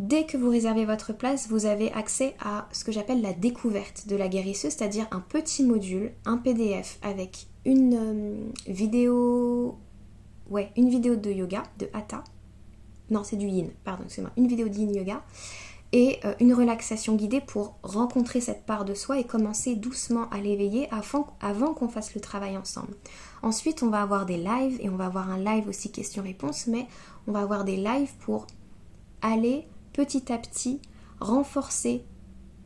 Dès 0.00 0.24
que 0.24 0.38
vous 0.38 0.48
réservez 0.48 0.86
votre 0.86 1.12
place, 1.12 1.48
vous 1.50 1.66
avez 1.66 1.92
accès 1.92 2.34
à 2.40 2.66
ce 2.72 2.84
que 2.84 2.90
j'appelle 2.90 3.20
la 3.20 3.34
découverte 3.34 4.08
de 4.08 4.16
la 4.16 4.28
guérisseuse, 4.28 4.72
c'est-à-dire 4.72 5.06
un 5.10 5.20
petit 5.20 5.62
module, 5.62 6.12
un 6.24 6.38
PDF 6.38 6.98
avec 7.02 7.48
une 7.66 7.94
euh, 7.94 8.50
vidéo 8.66 9.76
ouais, 10.48 10.72
une 10.78 10.88
vidéo 10.88 11.16
de 11.16 11.30
yoga, 11.30 11.64
de 11.78 11.90
hatha. 11.92 12.24
Non, 13.10 13.24
c'est 13.24 13.36
du 13.36 13.46
yin, 13.46 13.68
pardon, 13.84 14.04
c'est 14.08 14.22
moi. 14.22 14.30
Une 14.38 14.46
vidéo 14.46 14.70
de 14.70 14.74
yoga 14.74 15.22
et 15.92 16.18
euh, 16.24 16.32
une 16.40 16.54
relaxation 16.54 17.14
guidée 17.14 17.42
pour 17.42 17.76
rencontrer 17.82 18.40
cette 18.40 18.64
part 18.64 18.86
de 18.86 18.94
soi 18.94 19.18
et 19.18 19.24
commencer 19.24 19.76
doucement 19.76 20.30
à 20.30 20.38
l'éveiller 20.38 20.88
avant, 20.92 21.26
avant 21.42 21.74
qu'on 21.74 21.88
fasse 21.88 22.14
le 22.14 22.22
travail 22.22 22.56
ensemble. 22.56 22.94
Ensuite, 23.42 23.82
on 23.82 23.90
va 23.90 24.00
avoir 24.00 24.24
des 24.24 24.38
lives 24.38 24.78
et 24.80 24.88
on 24.88 24.96
va 24.96 25.04
avoir 25.04 25.28
un 25.28 25.38
live 25.38 25.68
aussi 25.68 25.92
question-réponse, 25.92 26.68
mais 26.68 26.86
on 27.26 27.32
va 27.32 27.40
avoir 27.40 27.64
des 27.64 27.76
lives 27.76 28.14
pour 28.20 28.46
aller 29.20 29.66
petit 29.92 30.32
à 30.32 30.38
petit 30.38 30.80
renforcer 31.20 32.04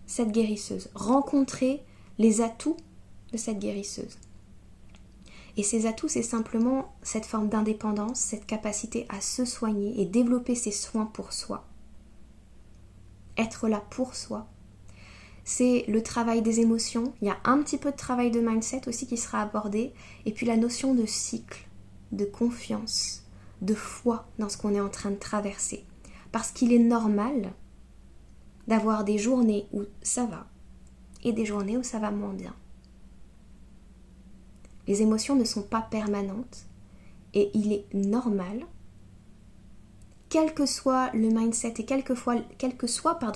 cette 0.07 0.33
guérisseuse, 0.33 0.91
rencontrer 0.95 1.83
les 2.19 2.41
atouts 2.41 2.77
de 3.33 3.37
cette 3.37 3.59
guérisseuse. 3.59 4.19
Et 5.57 5.63
ces 5.63 5.87
atouts, 5.87 6.09
c'est 6.09 6.23
simplement 6.23 6.93
cette 7.03 7.27
forme 7.27 7.49
d'indépendance, 7.49 8.19
cette 8.19 8.47
capacité 8.47 9.07
à 9.09 9.21
se 9.21 9.45
soigner 9.45 10.01
et 10.01 10.05
développer 10.05 10.55
ses 10.55 10.73
soins 10.73 11.07
pour 11.07 11.33
soi. 11.33 11.65
Être 13.37 13.69
là 13.69 13.83
pour 13.91 14.15
soi. 14.15 14.49
C'est 15.45 15.85
le 15.89 16.03
travail 16.03 16.43
des 16.43 16.61
émotions. 16.61 17.13
Il 17.21 17.29
y 17.29 17.31
a 17.31 17.39
un 17.45 17.63
petit 17.63 17.79
peu 17.79 17.93
de 17.93 17.97
travail 17.97 18.31
de 18.31 18.41
mindset 18.41 18.89
aussi 18.89 19.07
qui 19.07 19.17
sera 19.17 19.43
abordé. 19.43 19.93
Et 20.25 20.33
puis 20.33 20.47
la 20.47 20.57
notion 20.57 20.95
de 20.95 21.07
cycle, 21.07 21.69
de 22.13 22.25
confiance, 22.25 23.23
de 23.61 23.75
foi 23.75 24.27
dans 24.39 24.49
ce 24.49 24.57
qu'on 24.57 24.75
est 24.75 24.81
en 24.81 24.89
train 24.89 25.11
de 25.11 25.17
traverser. 25.19 25.85
Parce 26.35 26.51
qu'il 26.51 26.73
est 26.73 26.81
normal 26.81 27.53
d'avoir 28.67 29.05
des 29.05 29.19
journées 29.19 29.69
où 29.73 29.83
ça 30.03 30.27
va 30.27 30.49
et 31.23 31.33
des 31.33 31.47
journées 31.47 31.77
où 31.77 31.85
ça 31.85 32.01
va 32.01 32.11
moins 32.11 32.33
bien. 32.33 32.53
Les 34.89 35.01
émotions 35.01 35.37
ne 35.37 35.45
sont 35.45 35.63
pas 35.63 35.83
permanentes 35.83 36.65
et 37.35 37.53
il 37.55 37.73
est 37.73 37.85
normal, 37.95 38.67
quel 40.29 40.55
que 40.55 40.67
soit 40.67 41.13
le 41.13 41.29
mindset 41.29 41.75
et 41.79 41.85
quel 41.85 42.03
que, 42.03 42.17
soit 42.17 42.41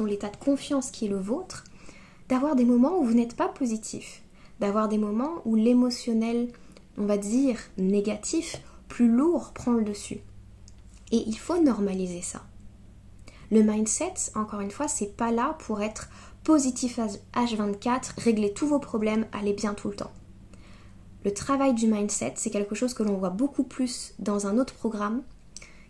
l'état 0.04 0.30
de 0.30 0.36
confiance 0.36 0.90
qui 0.90 1.06
est 1.06 1.08
le 1.08 1.20
vôtre, 1.20 1.62
d'avoir 2.28 2.56
des 2.56 2.64
moments 2.64 2.98
où 2.98 3.04
vous 3.04 3.14
n'êtes 3.14 3.36
pas 3.36 3.48
positif, 3.48 4.24
d'avoir 4.58 4.88
des 4.88 4.98
moments 4.98 5.40
où 5.44 5.54
l'émotionnel, 5.54 6.48
on 6.96 7.06
va 7.06 7.16
dire, 7.16 7.60
négatif, 7.76 8.60
plus 8.88 9.08
lourd 9.08 9.52
prend 9.52 9.74
le 9.74 9.84
dessus. 9.84 10.18
Et 11.12 11.22
il 11.28 11.38
faut 11.38 11.62
normaliser 11.62 12.22
ça. 12.22 12.42
Le 13.50 13.62
mindset, 13.62 14.14
encore 14.34 14.60
une 14.60 14.70
fois, 14.70 14.88
c'est 14.88 15.16
pas 15.16 15.30
là 15.30 15.56
pour 15.60 15.80
être 15.80 16.08
positif 16.44 16.98
H24, 17.34 18.20
régler 18.22 18.52
tous 18.52 18.66
vos 18.66 18.78
problèmes, 18.78 19.26
aller 19.32 19.52
bien 19.52 19.74
tout 19.74 19.88
le 19.88 19.96
temps. 19.96 20.12
Le 21.24 21.32
travail 21.32 21.74
du 21.74 21.86
mindset, 21.86 22.34
c'est 22.36 22.50
quelque 22.50 22.74
chose 22.74 22.94
que 22.94 23.02
l'on 23.02 23.16
voit 23.16 23.30
beaucoup 23.30 23.64
plus 23.64 24.14
dans 24.18 24.46
un 24.46 24.58
autre 24.58 24.74
programme 24.74 25.22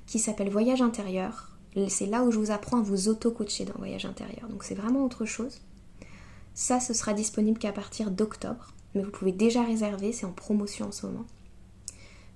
qui 0.06 0.18
s'appelle 0.18 0.50
Voyage 0.50 0.82
intérieur. 0.82 1.52
C'est 1.88 2.06
là 2.06 2.24
où 2.24 2.30
je 2.30 2.38
vous 2.38 2.50
apprends 2.50 2.78
à 2.78 2.82
vous 2.82 3.08
auto-coacher 3.08 3.64
dans 3.66 3.78
Voyage 3.78 4.06
intérieur. 4.06 4.48
Donc 4.48 4.64
c'est 4.64 4.74
vraiment 4.74 5.04
autre 5.04 5.26
chose. 5.26 5.60
Ça, 6.54 6.80
ce 6.80 6.94
sera 6.94 7.12
disponible 7.12 7.58
qu'à 7.58 7.72
partir 7.72 8.10
d'octobre, 8.10 8.72
mais 8.94 9.02
vous 9.02 9.10
pouvez 9.10 9.32
déjà 9.32 9.62
réserver, 9.62 10.12
c'est 10.12 10.26
en 10.26 10.32
promotion 10.32 10.86
en 10.86 10.92
ce 10.92 11.06
moment. 11.06 11.26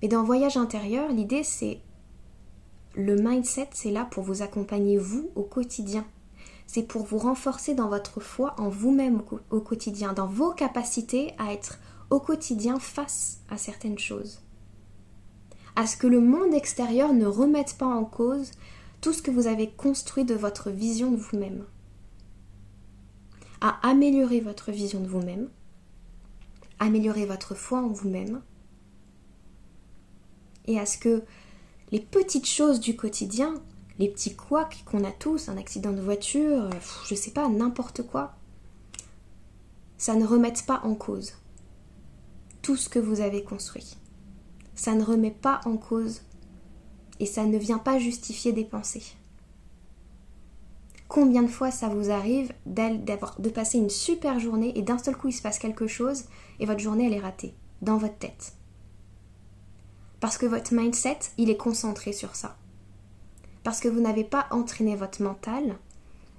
Mais 0.01 0.07
dans 0.07 0.23
Voyage 0.23 0.55
intérieur, 0.55 1.11
l'idée 1.11 1.43
c'est 1.43 1.79
le 2.95 3.15
mindset, 3.15 3.69
c'est 3.73 3.91
là 3.91 4.05
pour 4.05 4.23
vous 4.23 4.41
accompagner 4.41 4.97
vous 4.97 5.31
au 5.35 5.43
quotidien. 5.43 6.05
C'est 6.67 6.83
pour 6.83 7.03
vous 7.03 7.17
renforcer 7.17 7.73
dans 7.73 7.89
votre 7.89 8.19
foi 8.19 8.55
en 8.57 8.69
vous-même 8.69 9.21
au 9.49 9.59
quotidien, 9.59 10.13
dans 10.13 10.27
vos 10.27 10.51
capacités 10.51 11.33
à 11.37 11.53
être 11.53 11.79
au 12.09 12.19
quotidien 12.19 12.79
face 12.79 13.41
à 13.49 13.57
certaines 13.57 13.99
choses. 13.99 14.41
À 15.75 15.87
ce 15.87 15.97
que 15.97 16.07
le 16.07 16.19
monde 16.19 16.53
extérieur 16.53 17.13
ne 17.13 17.25
remette 17.25 17.75
pas 17.77 17.87
en 17.87 18.05
cause 18.05 18.51
tout 19.01 19.11
ce 19.11 19.21
que 19.21 19.31
vous 19.31 19.47
avez 19.47 19.69
construit 19.69 20.23
de 20.23 20.35
votre 20.35 20.69
vision 20.69 21.11
de 21.11 21.17
vous-même. 21.17 21.65
À 23.59 23.79
améliorer 23.87 24.39
votre 24.39 24.71
vision 24.71 24.99
de 24.99 25.07
vous-même, 25.07 25.49
améliorer 26.79 27.25
votre 27.25 27.55
foi 27.55 27.79
en 27.79 27.87
vous-même, 27.87 28.41
et 30.65 30.79
à 30.79 30.85
ce 30.85 30.97
que 30.97 31.23
les 31.93 31.99
petites 31.99 32.47
choses 32.47 32.79
du 32.79 32.95
quotidien, 32.95 33.53
les 33.99 34.09
petits 34.09 34.35
couacs 34.35 34.83
qu'on 34.83 35.03
a 35.03 35.11
tous, 35.11 35.47
un 35.47 35.57
accident 35.57 35.91
de 35.91 36.01
voiture, 36.01 36.67
je 37.05 37.13
sais 37.13 37.29
pas, 37.29 37.47
n'importe 37.47 38.01
quoi, 38.01 38.33
ça 39.99 40.15
ne 40.15 40.25
remette 40.25 40.65
pas 40.65 40.81
en 40.85 40.95
cause 40.95 41.33
tout 42.63 42.77
ce 42.77 42.89
que 42.89 42.97
vous 42.97 43.21
avez 43.21 43.43
construit. 43.43 43.95
Ça 44.73 44.95
ne 44.95 45.03
remet 45.03 45.29
pas 45.29 45.61
en 45.65 45.77
cause 45.77 46.21
et 47.19 47.27
ça 47.27 47.45
ne 47.45 47.59
vient 47.59 47.77
pas 47.77 47.99
justifier 47.99 48.53
des 48.53 48.65
pensées. 48.65 49.03
Combien 51.07 51.43
de 51.43 51.47
fois 51.47 51.69
ça 51.69 51.89
vous 51.89 52.09
arrive 52.09 52.51
de 52.65 53.49
passer 53.49 53.77
une 53.77 53.91
super 53.91 54.39
journée 54.39 54.75
et 54.75 54.81
d'un 54.81 54.97
seul 54.97 55.15
coup 55.15 55.27
il 55.27 55.33
se 55.33 55.43
passe 55.43 55.59
quelque 55.59 55.85
chose 55.85 56.23
et 56.59 56.65
votre 56.65 56.79
journée 56.79 57.05
elle 57.05 57.13
est 57.13 57.19
ratée 57.19 57.53
dans 57.83 57.97
votre 57.97 58.17
tête 58.17 58.53
Parce 60.23 60.37
que 60.37 60.45
votre 60.45 60.73
mindset 60.73 61.19
il 61.37 61.49
est 61.49 61.57
concentré 61.57 62.13
sur 62.13 62.37
ça. 62.37 62.55
Parce 63.65 63.81
que 63.81 63.89
vous 63.89 63.99
n'avez 63.99 64.23
pas 64.23 64.47
entraîné 64.51 64.95
votre 64.95 65.21
mental 65.21 65.75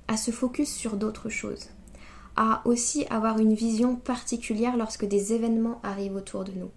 à 0.08 0.16
se 0.16 0.30
focus 0.30 0.72
sur 0.74 0.96
d'autres 0.96 1.28
choses 1.28 1.68
à 2.34 2.62
aussi 2.64 3.04
avoir 3.10 3.38
une 3.40 3.52
vision 3.52 3.96
particulière 3.96 4.78
lorsque 4.78 5.04
des 5.04 5.34
événements 5.34 5.80
arrivent 5.82 6.16
autour 6.16 6.44
de 6.44 6.52
nous. 6.52 6.70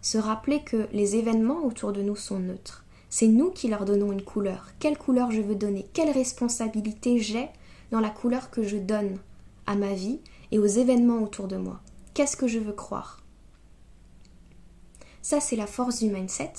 Se 0.00 0.18
rappeler 0.18 0.64
que 0.64 0.88
les 0.92 1.14
événements 1.14 1.64
autour 1.64 1.92
de 1.92 2.02
nous 2.02 2.16
sont 2.16 2.40
neutres. 2.40 2.84
C'est 3.08 3.28
nous 3.28 3.52
qui 3.52 3.68
leur 3.68 3.84
donnons 3.84 4.10
une 4.10 4.24
couleur. 4.24 4.66
Quelle 4.80 4.98
couleur 4.98 5.30
je 5.30 5.42
veux 5.42 5.54
donner? 5.54 5.86
Quelle 5.92 6.10
responsabilité 6.10 7.20
j'ai 7.20 7.50
dans 7.92 8.00
la 8.00 8.10
couleur 8.10 8.50
que 8.50 8.64
je 8.64 8.78
donne 8.78 9.16
à 9.68 9.76
ma 9.76 9.94
vie 9.94 10.18
et 10.50 10.58
aux 10.58 10.66
événements 10.66 11.22
autour 11.22 11.46
de 11.46 11.56
moi? 11.56 11.80
Qu'est-ce 12.14 12.36
que 12.36 12.48
je 12.48 12.58
veux 12.58 12.72
croire? 12.72 13.21
Ça, 15.22 15.40
c'est 15.40 15.56
la 15.56 15.66
force 15.66 16.00
du 16.00 16.10
mindset 16.10 16.52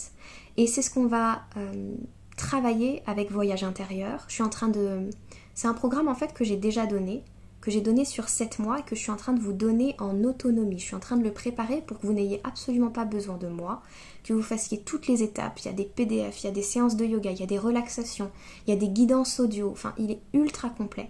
et 0.57 0.67
c'est 0.67 0.81
ce 0.81 0.89
qu'on 0.89 1.07
va 1.07 1.43
euh, 1.57 1.95
travailler 2.37 3.03
avec 3.05 3.31
Voyage 3.31 3.63
intérieur. 3.63 4.25
Je 4.27 4.33
suis 4.35 4.43
en 4.43 4.49
train 4.49 4.69
de... 4.69 5.09
C'est 5.53 5.67
un 5.67 5.73
programme 5.73 6.07
en 6.07 6.15
fait 6.15 6.33
que 6.33 6.43
j'ai 6.43 6.57
déjà 6.57 6.85
donné 6.85 7.23
que 7.63 7.71
j'ai 7.71 7.79
donné 7.79 8.03
sur 8.03 8.27
7 8.27 8.59
mois 8.59 8.79
et 8.79 8.83
que 8.83 8.93
je 8.93 8.99
suis 8.99 9.11
en 9.11 9.15
train 9.15 9.31
de 9.31 9.39
vous 9.39 9.53
donner 9.53 9.95
en 9.97 10.25
autonomie. 10.25 10.79
Je 10.79 10.83
suis 10.83 10.95
en 10.95 10.99
train 10.99 11.15
de 11.15 11.23
le 11.23 11.31
préparer 11.31 11.81
pour 11.81 11.97
que 11.97 12.05
vous 12.05 12.11
n'ayez 12.11 12.41
absolument 12.43 12.89
pas 12.89 13.05
besoin 13.05 13.37
de 13.37 13.47
moi, 13.47 13.81
que 14.25 14.33
vous 14.33 14.41
fassiez 14.41 14.81
toutes 14.81 15.07
les 15.07 15.23
étapes. 15.23 15.61
Il 15.61 15.67
y 15.67 15.69
a 15.69 15.73
des 15.73 15.85
PDF, 15.85 16.43
il 16.43 16.47
y 16.47 16.49
a 16.49 16.51
des 16.51 16.61
séances 16.61 16.97
de 16.97 17.05
yoga, 17.05 17.31
il 17.31 17.39
y 17.39 17.43
a 17.43 17.45
des 17.45 17.57
relaxations, 17.57 18.29
il 18.67 18.73
y 18.73 18.73
a 18.73 18.79
des 18.79 18.89
guidances 18.89 19.39
audio. 19.39 19.69
Enfin, 19.71 19.93
il 19.97 20.11
est 20.11 20.19
ultra 20.33 20.71
complet. 20.71 21.09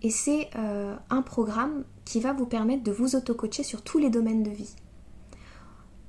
Et 0.00 0.08
c'est 0.08 0.48
euh, 0.56 0.96
un 1.10 1.20
programme 1.20 1.84
qui 2.06 2.20
va 2.20 2.32
vous 2.32 2.46
permettre 2.46 2.82
de 2.82 2.92
vous 2.92 3.14
auto-coacher 3.14 3.62
sur 3.62 3.82
tous 3.82 3.98
les 3.98 4.08
domaines 4.08 4.42
de 4.42 4.50
vie. 4.50 4.74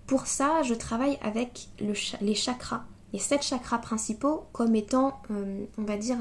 Pour 0.09 0.25
ça, 0.25 0.63
je 0.63 0.73
travaille 0.73 1.19
avec 1.21 1.69
les 1.79 2.33
chakras, 2.33 2.83
les 3.13 3.19
sept 3.19 3.43
chakras 3.43 3.77
principaux 3.77 4.45
comme 4.53 4.75
étant, 4.75 5.21
euh, 5.29 5.65
on 5.77 5.83
va 5.83 5.97
dire, 5.97 6.17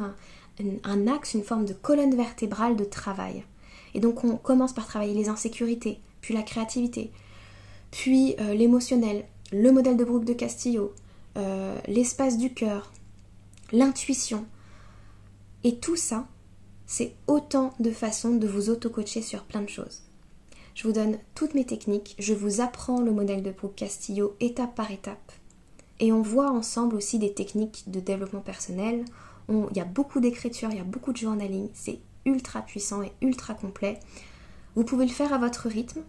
un, 0.85 1.07
axe, 1.07 1.33
une 1.33 1.42
forme 1.42 1.64
de 1.64 1.72
colonne 1.72 2.14
vertébrale 2.14 2.77
de 2.77 2.85
travail. 2.85 3.46
Et 3.94 4.01
donc 4.01 4.24
on 4.24 4.37
commence 4.37 4.74
par 4.74 4.87
travailler 4.87 5.14
les 5.14 5.31
insécurités, 5.31 6.01
puis 6.20 6.35
la 6.35 6.42
créativité, 6.42 7.11
puis 7.90 8.35
euh, 8.40 8.53
l'émotionnel, 8.53 9.24
le 9.53 9.72
modèle 9.72 9.96
de 9.96 10.05
Brooke 10.05 10.27
de 10.27 10.35
Castillo, 10.35 10.92
euh, 11.38 11.79
l'espace 11.87 12.37
du 12.37 12.53
cœur, 12.53 12.92
l'intuition. 13.72 14.44
Et 15.64 15.79
tout 15.79 15.96
ça, 15.96 16.27
c'est 16.85 17.14
autant 17.27 17.72
de 17.81 17.90
façons 17.90 18.37
de 18.37 18.46
vous 18.46 18.68
auto-coacher 18.68 19.22
sur 19.22 19.44
plein 19.44 19.62
de 19.62 19.70
choses. 19.70 20.03
Je 20.79 20.87
vous 20.87 20.93
donne 20.93 21.19
toutes 21.35 21.55
mes 21.55 21.64
techniques, 21.64 22.14
je 22.21 22.33
vous 22.33 22.61
apprends 22.61 23.01
le 23.01 23.11
modèle 23.11 23.43
de 23.43 23.51
Brooke 23.51 23.75
Castillo 23.75 24.37
étape 24.38 24.77
par 24.77 24.93
étape. 24.93 25.33
Et 25.99 26.12
on 26.12 26.23
voit 26.23 26.53
ensemble 26.53 26.95
aussi 26.95 27.19
des 27.19 27.35
techniques 27.35 27.83
de 27.88 27.99
développement 27.99 28.43
personnel, 28.43 29.05
il 29.49 29.77
y 29.77 29.81
a 29.81 29.85
beaucoup 29.85 30.21
d'écriture, 30.21 30.69
il 30.71 30.77
y 30.77 30.81
a 30.81 30.85
beaucoup 30.85 31.12
de 31.12 31.17
journaling, 31.17 31.69
c'est 31.75 31.99
ultra 32.27 32.62
puissant 32.62 33.03
et 33.03 33.11
ultra 33.23 33.55
complet. 33.55 33.99
Vous 34.77 34.85
pouvez 34.85 35.05
le 35.05 35.11
faire 35.11 35.33
à 35.33 35.38
votre 35.38 35.69
rythme. 35.69 36.03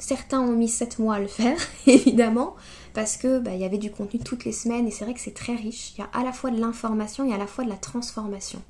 Certains 0.00 0.40
ont 0.40 0.56
mis 0.56 0.68
7 0.68 0.98
mois 0.98 1.14
à 1.14 1.20
le 1.20 1.28
faire, 1.28 1.56
évidemment, 1.86 2.56
parce 2.92 3.16
que 3.16 3.38
bah, 3.38 3.54
il 3.54 3.60
y 3.60 3.64
avait 3.64 3.78
du 3.78 3.92
contenu 3.92 4.18
toutes 4.18 4.44
les 4.44 4.50
semaines 4.50 4.88
et 4.88 4.90
c'est 4.90 5.04
vrai 5.04 5.14
que 5.14 5.20
c'est 5.20 5.30
très 5.30 5.54
riche. 5.54 5.92
Il 5.94 6.00
y 6.00 6.02
a 6.02 6.10
à 6.12 6.24
la 6.24 6.32
fois 6.32 6.50
de 6.50 6.58
l'information 6.58 7.24
et 7.24 7.32
à 7.32 7.38
la 7.38 7.46
fois 7.46 7.62
de 7.62 7.70
la 7.70 7.76
transformation. 7.76 8.60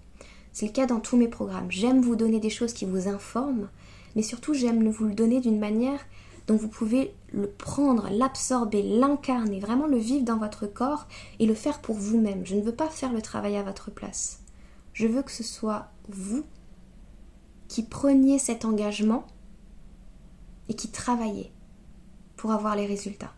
C'est 0.53 0.67
le 0.67 0.73
cas 0.73 0.85
dans 0.85 1.01
tous 1.01 1.17
mes 1.17 1.29
programmes. 1.29 1.71
J'aime 1.71 2.03
vous 2.03 2.17
donner 2.17 2.39
des 2.39 2.51
choses 2.51 2.75
qui 2.75 2.85
vous 2.85 3.09
informent, 3.09 3.71
mais 4.17 4.23
surtout 4.23 4.55
j'aime 4.55 4.89
vous 4.89 5.05
le 5.05 5.15
donner 5.15 5.41
d'une 5.41 5.61
manière 5.61 6.01
dont 6.47 6.57
vous 6.57 6.69
pouvez 6.69 7.15
le 7.33 7.49
prendre, 7.49 8.09
l'absorber, 8.11 8.83
l'incarner, 8.83 9.61
vraiment 9.61 9.87
le 9.87 9.99
vivre 9.99 10.25
dans 10.25 10.39
votre 10.39 10.67
corps 10.67 11.07
et 11.39 11.47
le 11.47 11.55
faire 11.55 11.81
pour 11.81 11.97
vous-même. 11.97 12.47
Je 12.47 12.55
ne 12.55 12.63
veux 12.63 12.75
pas 12.75 12.89
faire 12.89 13.13
le 13.13 13.21
travail 13.21 13.57
à 13.57 13.63
votre 13.63 13.91
place. 13.91 14.41
Je 14.93 15.07
veux 15.07 15.23
que 15.23 15.33
ce 15.33 15.43
soit 15.43 15.91
vous 16.09 16.45
qui 17.69 17.83
preniez 17.83 18.39
cet 18.39 18.65
engagement 18.65 19.27
et 20.69 20.75
qui 20.75 20.91
travaillez 20.91 21.53
pour 22.37 22.53
avoir 22.53 22.77
les 22.77 22.87
résultats. 22.87 23.35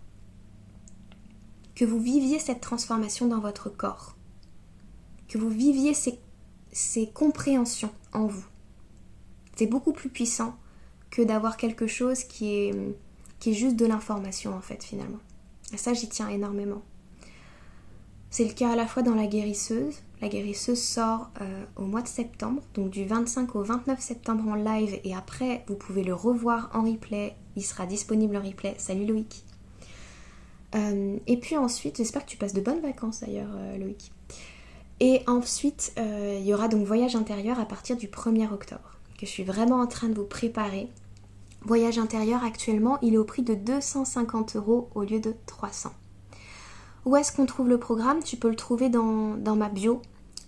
que 1.74 1.84
vous 1.84 2.00
viviez 2.00 2.40
cette 2.40 2.60
transformation 2.60 3.28
dans 3.28 3.38
votre 3.38 3.68
corps, 3.70 4.16
que 5.28 5.38
vous 5.38 5.48
viviez 5.48 5.94
ces, 5.94 6.18
ces 6.72 7.08
compréhensions 7.08 7.92
en 8.12 8.26
vous. 8.26 8.46
C'est 9.56 9.68
beaucoup 9.68 9.92
plus 9.92 10.08
puissant 10.08 10.56
que 11.10 11.22
d'avoir 11.22 11.56
quelque 11.56 11.86
chose 11.86 12.24
qui 12.24 12.54
est, 12.54 12.74
juste 13.46 13.76
de 13.76 13.86
l'information 13.86 14.54
en 14.54 14.60
fait 14.60 14.84
finalement. 14.84 15.20
Et 15.72 15.76
ça 15.76 15.94
j'y 15.94 16.08
tiens 16.08 16.28
énormément. 16.28 16.82
C'est 18.30 18.44
le 18.44 18.52
cas 18.52 18.72
à 18.72 18.76
la 18.76 18.86
fois 18.86 19.02
dans 19.02 19.14
la 19.14 19.26
guérisseuse. 19.26 19.96
La 20.20 20.28
guérisseuse 20.28 20.82
sort 20.82 21.30
euh, 21.40 21.64
au 21.76 21.84
mois 21.84 22.02
de 22.02 22.08
septembre, 22.08 22.62
donc 22.74 22.90
du 22.90 23.04
25 23.06 23.54
au 23.54 23.62
29 23.62 24.00
septembre 24.00 24.48
en 24.48 24.54
live 24.54 25.00
et 25.04 25.14
après 25.14 25.64
vous 25.68 25.76
pouvez 25.76 26.02
le 26.02 26.14
revoir 26.14 26.70
en 26.74 26.82
replay. 26.82 27.36
Il 27.56 27.64
sera 27.64 27.86
disponible 27.86 28.36
en 28.36 28.42
replay. 28.42 28.74
Salut 28.78 29.06
Loïc. 29.06 29.44
Euh, 30.74 31.16
et 31.26 31.38
puis 31.38 31.56
ensuite, 31.56 31.96
j'espère 31.96 32.26
que 32.26 32.30
tu 32.30 32.36
passes 32.36 32.52
de 32.52 32.60
bonnes 32.60 32.80
vacances 32.80 33.20
d'ailleurs 33.20 33.50
euh, 33.54 33.78
Loïc. 33.78 34.12
Et 35.00 35.22
ensuite, 35.28 35.94
il 35.96 36.44
y 36.44 36.52
aura 36.52 36.66
donc 36.66 36.84
voyage 36.84 37.14
intérieur 37.14 37.60
à 37.60 37.66
partir 37.66 37.96
du 37.96 38.08
1er 38.08 38.52
octobre, 38.52 38.97
que 39.18 39.26
je 39.26 39.30
suis 39.30 39.44
vraiment 39.44 39.80
en 39.80 39.86
train 39.86 40.08
de 40.08 40.14
vous 40.14 40.24
préparer. 40.24 40.88
Voyage 41.62 41.98
intérieur 41.98 42.44
actuellement, 42.44 42.98
il 43.02 43.14
est 43.14 43.18
au 43.18 43.24
prix 43.24 43.42
de 43.42 43.54
250 43.54 44.56
euros 44.56 44.88
au 44.94 45.02
lieu 45.02 45.20
de 45.20 45.34
300. 45.46 45.92
Où 47.04 47.16
est-ce 47.16 47.32
qu'on 47.32 47.46
trouve 47.46 47.68
le 47.68 47.78
programme? 47.78 48.22
Tu 48.22 48.36
peux 48.36 48.48
le 48.48 48.56
trouver 48.56 48.88
dans, 48.88 49.36
ma 49.56 49.68
bio. 49.68 50.00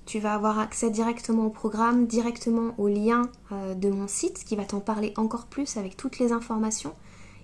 Tu 0.06 0.20
vas 0.20 0.34
avoir 0.34 0.58
accès 0.58 0.90
directement 0.90 1.46
au 1.46 1.50
programme, 1.50 2.06
directement 2.06 2.74
au 2.78 2.88
lien 2.88 3.22
euh, 3.52 3.74
de 3.74 3.90
mon 3.90 4.08
site 4.08 4.44
qui 4.44 4.56
va 4.56 4.64
t'en 4.64 4.80
parler 4.80 5.12
encore 5.16 5.46
plus 5.46 5.76
avec 5.76 5.96
toutes 5.96 6.18
les 6.18 6.32
informations. 6.32 6.94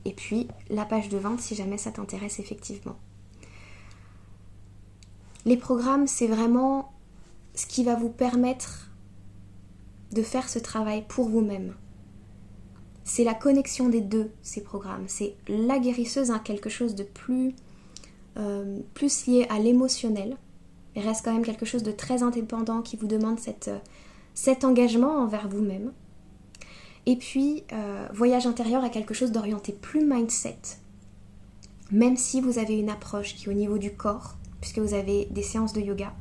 Et 0.04 0.12
puis 0.12 0.46
la 0.70 0.84
page 0.84 1.08
de 1.08 1.18
vente 1.18 1.40
si 1.40 1.54
jamais 1.54 1.78
ça 1.78 1.90
t'intéresse 1.90 2.38
effectivement. 2.38 2.96
Les 5.44 5.56
programmes, 5.56 6.06
c'est 6.06 6.26
vraiment 6.26 6.92
ce 7.54 7.66
qui 7.66 7.84
va 7.84 7.94
vous 7.94 8.10
permettre 8.10 8.90
de 10.12 10.22
faire 10.22 10.48
ce 10.48 10.58
travail 10.58 11.04
pour 11.08 11.28
vous-même. 11.28 11.74
C'est 13.04 13.24
la 13.24 13.34
connexion 13.34 13.88
des 13.88 14.00
deux, 14.00 14.30
ces 14.42 14.62
programmes. 14.62 15.04
C'est 15.06 15.36
la 15.48 15.78
guérisseuse, 15.78 16.30
hein, 16.30 16.40
quelque 16.42 16.68
chose 16.68 16.94
de 16.94 17.04
plus 17.04 17.54
euh, 18.38 18.80
plus 18.92 19.26
lié 19.26 19.46
à 19.48 19.58
l'émotionnel. 19.58 20.36
Il 20.94 21.02
reste 21.02 21.24
quand 21.24 21.32
même 21.32 21.44
quelque 21.44 21.64
chose 21.64 21.82
de 21.82 21.90
très 21.90 22.22
indépendant 22.22 22.82
qui 22.82 22.96
vous 22.96 23.06
demande 23.06 23.38
euh, 23.68 23.78
cet 24.34 24.64
engagement 24.64 25.16
envers 25.22 25.48
vous-même. 25.48 25.92
Et 27.06 27.16
puis, 27.16 27.64
euh, 27.72 28.06
voyage 28.12 28.46
intérieur 28.46 28.84
à 28.84 28.90
quelque 28.90 29.14
chose 29.14 29.32
d'orienté 29.32 29.72
plus 29.72 30.04
mindset. 30.04 30.58
Même 31.90 32.16
si 32.16 32.40
vous 32.42 32.58
avez 32.58 32.78
une 32.78 32.90
approche 32.90 33.36
qui 33.36 33.46
est 33.46 33.48
au 33.48 33.54
niveau 33.54 33.78
du 33.78 33.94
corps, 33.94 34.36
puisque 34.60 34.80
vous 34.80 34.92
avez 34.92 35.26
des 35.30 35.42
séances 35.42 35.72
de 35.72 35.80
yoga, 35.80 36.12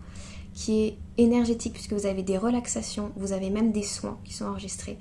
qui 0.55 0.85
est 0.85 0.97
énergétique, 1.17 1.73
puisque 1.73 1.93
vous 1.93 2.07
avez 2.07 2.23
des 2.23 2.37
relaxations, 2.37 3.11
vous 3.17 3.33
avez 3.33 3.51
même 3.51 3.71
des 3.71 3.83
soins 3.83 4.17
qui 4.23 4.33
sont 4.33 4.45
enregistrés. 4.45 4.97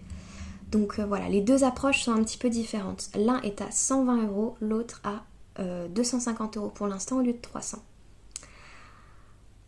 Donc 0.70 0.98
voilà, 0.98 1.28
les 1.28 1.40
deux 1.40 1.62
approches 1.62 2.02
sont 2.02 2.12
un 2.12 2.22
petit 2.24 2.36
peu 2.36 2.50
différentes. 2.50 3.08
L'un 3.14 3.40
est 3.42 3.62
à 3.62 3.70
120 3.70 4.26
euros, 4.26 4.56
l'autre 4.60 5.00
à 5.04 5.22
250 5.88 6.56
euh, 6.56 6.60
euros 6.60 6.70
pour 6.70 6.88
l'instant 6.88 7.18
au 7.18 7.20
lieu 7.20 7.32
de 7.32 7.40
300. 7.40 7.78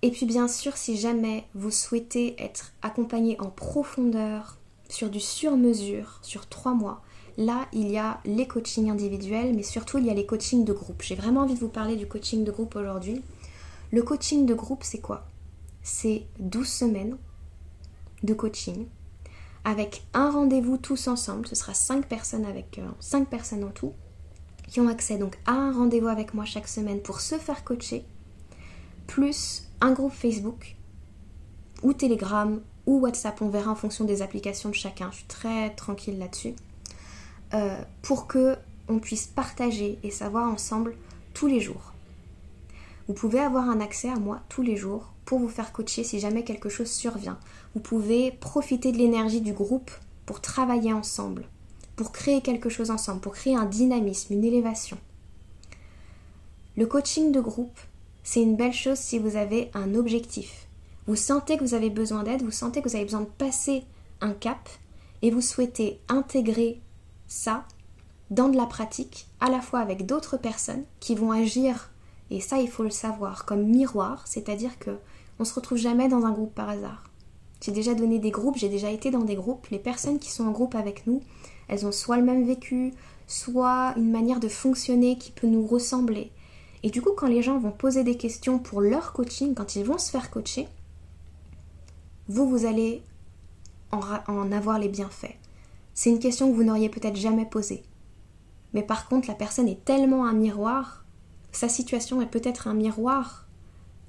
Et 0.02 0.10
puis 0.10 0.26
bien 0.26 0.48
sûr, 0.48 0.76
si 0.76 0.96
jamais 0.96 1.44
vous 1.54 1.70
souhaitez 1.70 2.40
être 2.42 2.72
accompagné 2.82 3.40
en 3.40 3.50
profondeur 3.50 4.58
sur 4.88 5.08
du 5.08 5.20
sur-mesure, 5.20 6.18
sur 6.22 6.48
3 6.48 6.74
mois, 6.74 7.02
là 7.38 7.66
il 7.72 7.88
y 7.88 7.98
a 7.98 8.20
les 8.24 8.48
coachings 8.48 8.90
individuels, 8.90 9.54
mais 9.54 9.62
surtout 9.62 9.98
il 9.98 10.06
y 10.06 10.10
a 10.10 10.14
les 10.14 10.26
coachings 10.26 10.64
de 10.64 10.72
groupe. 10.72 11.02
J'ai 11.02 11.14
vraiment 11.14 11.42
envie 11.42 11.54
de 11.54 11.60
vous 11.60 11.68
parler 11.68 11.94
du 11.94 12.08
coaching 12.08 12.44
de 12.44 12.50
groupe 12.50 12.74
aujourd'hui. 12.74 13.22
Le 13.92 14.02
coaching 14.02 14.46
de 14.46 14.54
groupe, 14.54 14.82
c'est 14.82 15.00
quoi? 15.00 15.24
C'est 15.88 16.26
12 16.40 16.66
semaines 16.66 17.16
de 18.24 18.34
coaching 18.34 18.88
avec 19.64 20.04
un 20.14 20.32
rendez-vous 20.32 20.78
tous 20.78 21.06
ensemble. 21.06 21.46
Ce 21.46 21.54
sera 21.54 21.74
5 21.74 22.08
personnes 22.08 22.44
avec 22.44 22.80
5 22.98 23.22
euh, 23.22 23.24
personnes 23.24 23.62
en 23.62 23.70
tout 23.70 23.92
qui 24.66 24.80
ont 24.80 24.88
accès 24.88 25.16
donc 25.16 25.38
à 25.46 25.52
un 25.52 25.72
rendez-vous 25.72 26.08
avec 26.08 26.34
moi 26.34 26.44
chaque 26.44 26.66
semaine 26.66 27.00
pour 27.02 27.20
se 27.20 27.38
faire 27.38 27.62
coacher, 27.62 28.04
plus 29.06 29.68
un 29.80 29.92
groupe 29.92 30.12
Facebook 30.12 30.74
ou 31.84 31.92
Telegram 31.92 32.60
ou 32.86 32.98
WhatsApp, 32.98 33.40
on 33.40 33.48
verra 33.48 33.70
en 33.70 33.76
fonction 33.76 34.04
des 34.04 34.22
applications 34.22 34.70
de 34.70 34.74
chacun. 34.74 35.12
Je 35.12 35.18
suis 35.18 35.26
très 35.26 35.72
tranquille 35.76 36.18
là-dessus. 36.18 36.56
Euh, 37.54 37.80
pour 38.02 38.26
que 38.26 38.56
on 38.88 38.98
puisse 38.98 39.28
partager 39.28 40.00
et 40.02 40.10
savoir 40.10 40.50
ensemble 40.50 40.96
tous 41.32 41.46
les 41.46 41.60
jours. 41.60 41.92
Vous 43.08 43.14
pouvez 43.14 43.40
avoir 43.40 43.68
un 43.68 43.80
accès 43.80 44.08
à 44.08 44.16
moi 44.16 44.40
tous 44.48 44.62
les 44.62 44.76
jours 44.76 45.12
pour 45.24 45.38
vous 45.38 45.48
faire 45.48 45.72
coacher 45.72 46.04
si 46.04 46.20
jamais 46.20 46.44
quelque 46.44 46.68
chose 46.68 46.90
survient. 46.90 47.38
Vous 47.74 47.80
pouvez 47.80 48.32
profiter 48.32 48.92
de 48.92 48.98
l'énergie 48.98 49.40
du 49.40 49.52
groupe 49.52 49.90
pour 50.24 50.40
travailler 50.40 50.92
ensemble 50.92 51.48
pour 51.96 52.12
créer 52.12 52.42
quelque 52.42 52.68
chose 52.68 52.90
ensemble, 52.90 53.20
pour 53.20 53.32
créer 53.32 53.56
un 53.56 53.64
dynamisme, 53.64 54.34
une 54.34 54.44
élévation. 54.44 54.98
Le 56.76 56.86
coaching 56.86 57.32
de 57.32 57.40
groupe, 57.40 57.78
c'est 58.22 58.42
une 58.42 58.56
belle 58.56 58.74
chose 58.74 58.98
si 58.98 59.18
vous 59.18 59.36
avez 59.36 59.70
un 59.72 59.94
objectif. 59.94 60.68
Vous 61.06 61.16
sentez 61.16 61.56
que 61.56 61.64
vous 61.64 61.74
avez 61.74 61.88
besoin 61.88 62.22
d'aide, 62.22 62.42
vous 62.42 62.50
sentez 62.50 62.82
que 62.82 62.88
vous 62.88 62.96
avez 62.96 63.04
besoin 63.04 63.22
de 63.22 63.26
passer 63.26 63.84
un 64.20 64.32
cap 64.32 64.68
et 65.22 65.30
vous 65.30 65.40
souhaitez 65.40 65.98
intégrer 66.08 66.80
ça 67.26 67.64
dans 68.30 68.48
de 68.48 68.56
la 68.56 68.66
pratique, 68.66 69.28
à 69.40 69.48
la 69.48 69.60
fois 69.60 69.80
avec 69.80 70.04
d'autres 70.04 70.36
personnes 70.36 70.84
qui 71.00 71.14
vont 71.14 71.30
agir, 71.30 71.90
et 72.30 72.40
ça 72.40 72.58
il 72.58 72.68
faut 72.68 72.82
le 72.82 72.90
savoir, 72.90 73.44
comme 73.44 73.66
miroir, 73.66 74.26
c'est-à-dire 74.26 74.78
que 74.78 74.98
on 75.38 75.44
se 75.44 75.54
retrouve 75.54 75.78
jamais 75.78 76.08
dans 76.08 76.24
un 76.24 76.32
groupe 76.32 76.54
par 76.54 76.68
hasard. 76.68 77.04
J'ai 77.60 77.72
déjà 77.72 77.94
donné 77.94 78.18
des 78.18 78.30
groupes, 78.30 78.56
j'ai 78.56 78.68
déjà 78.68 78.90
été 78.90 79.10
dans 79.10 79.24
des 79.24 79.34
groupes, 79.34 79.66
les 79.68 79.78
personnes 79.78 80.18
qui 80.18 80.30
sont 80.30 80.46
en 80.46 80.50
groupe 80.50 80.74
avec 80.74 81.06
nous, 81.06 81.22
elles 81.68 81.86
ont 81.86 81.92
soit 81.92 82.16
le 82.16 82.24
même 82.24 82.46
vécu, 82.46 82.92
soit 83.26 83.94
une 83.96 84.10
manière 84.10 84.40
de 84.40 84.48
fonctionner 84.48 85.18
qui 85.18 85.32
peut 85.32 85.46
nous 85.46 85.66
ressembler. 85.66 86.30
Et 86.82 86.90
du 86.90 87.02
coup, 87.02 87.12
quand 87.16 87.26
les 87.26 87.42
gens 87.42 87.58
vont 87.58 87.72
poser 87.72 88.04
des 88.04 88.16
questions 88.16 88.58
pour 88.58 88.80
leur 88.80 89.12
coaching, 89.12 89.54
quand 89.54 89.76
ils 89.76 89.84
vont 89.84 89.98
se 89.98 90.10
faire 90.10 90.30
coacher, 90.30 90.68
vous, 92.28 92.48
vous 92.48 92.66
allez 92.66 93.02
en, 93.92 94.52
avoir 94.52 94.78
les 94.78 94.88
bienfaits. 94.88 95.36
C'est 95.94 96.10
une 96.10 96.18
question 96.18 96.50
que 96.50 96.54
vous 96.54 96.64
n'auriez 96.64 96.88
peut-être 96.88 97.16
jamais 97.16 97.46
posée. 97.46 97.82
Mais 98.74 98.82
par 98.82 99.08
contre, 99.08 99.28
la 99.28 99.34
personne 99.34 99.68
est 99.68 99.84
tellement 99.84 100.26
un 100.26 100.34
miroir, 100.34 101.05
sa 101.56 101.68
situation 101.68 102.20
est 102.20 102.26
peut-être 102.26 102.68
un 102.68 102.74
miroir, 102.74 103.46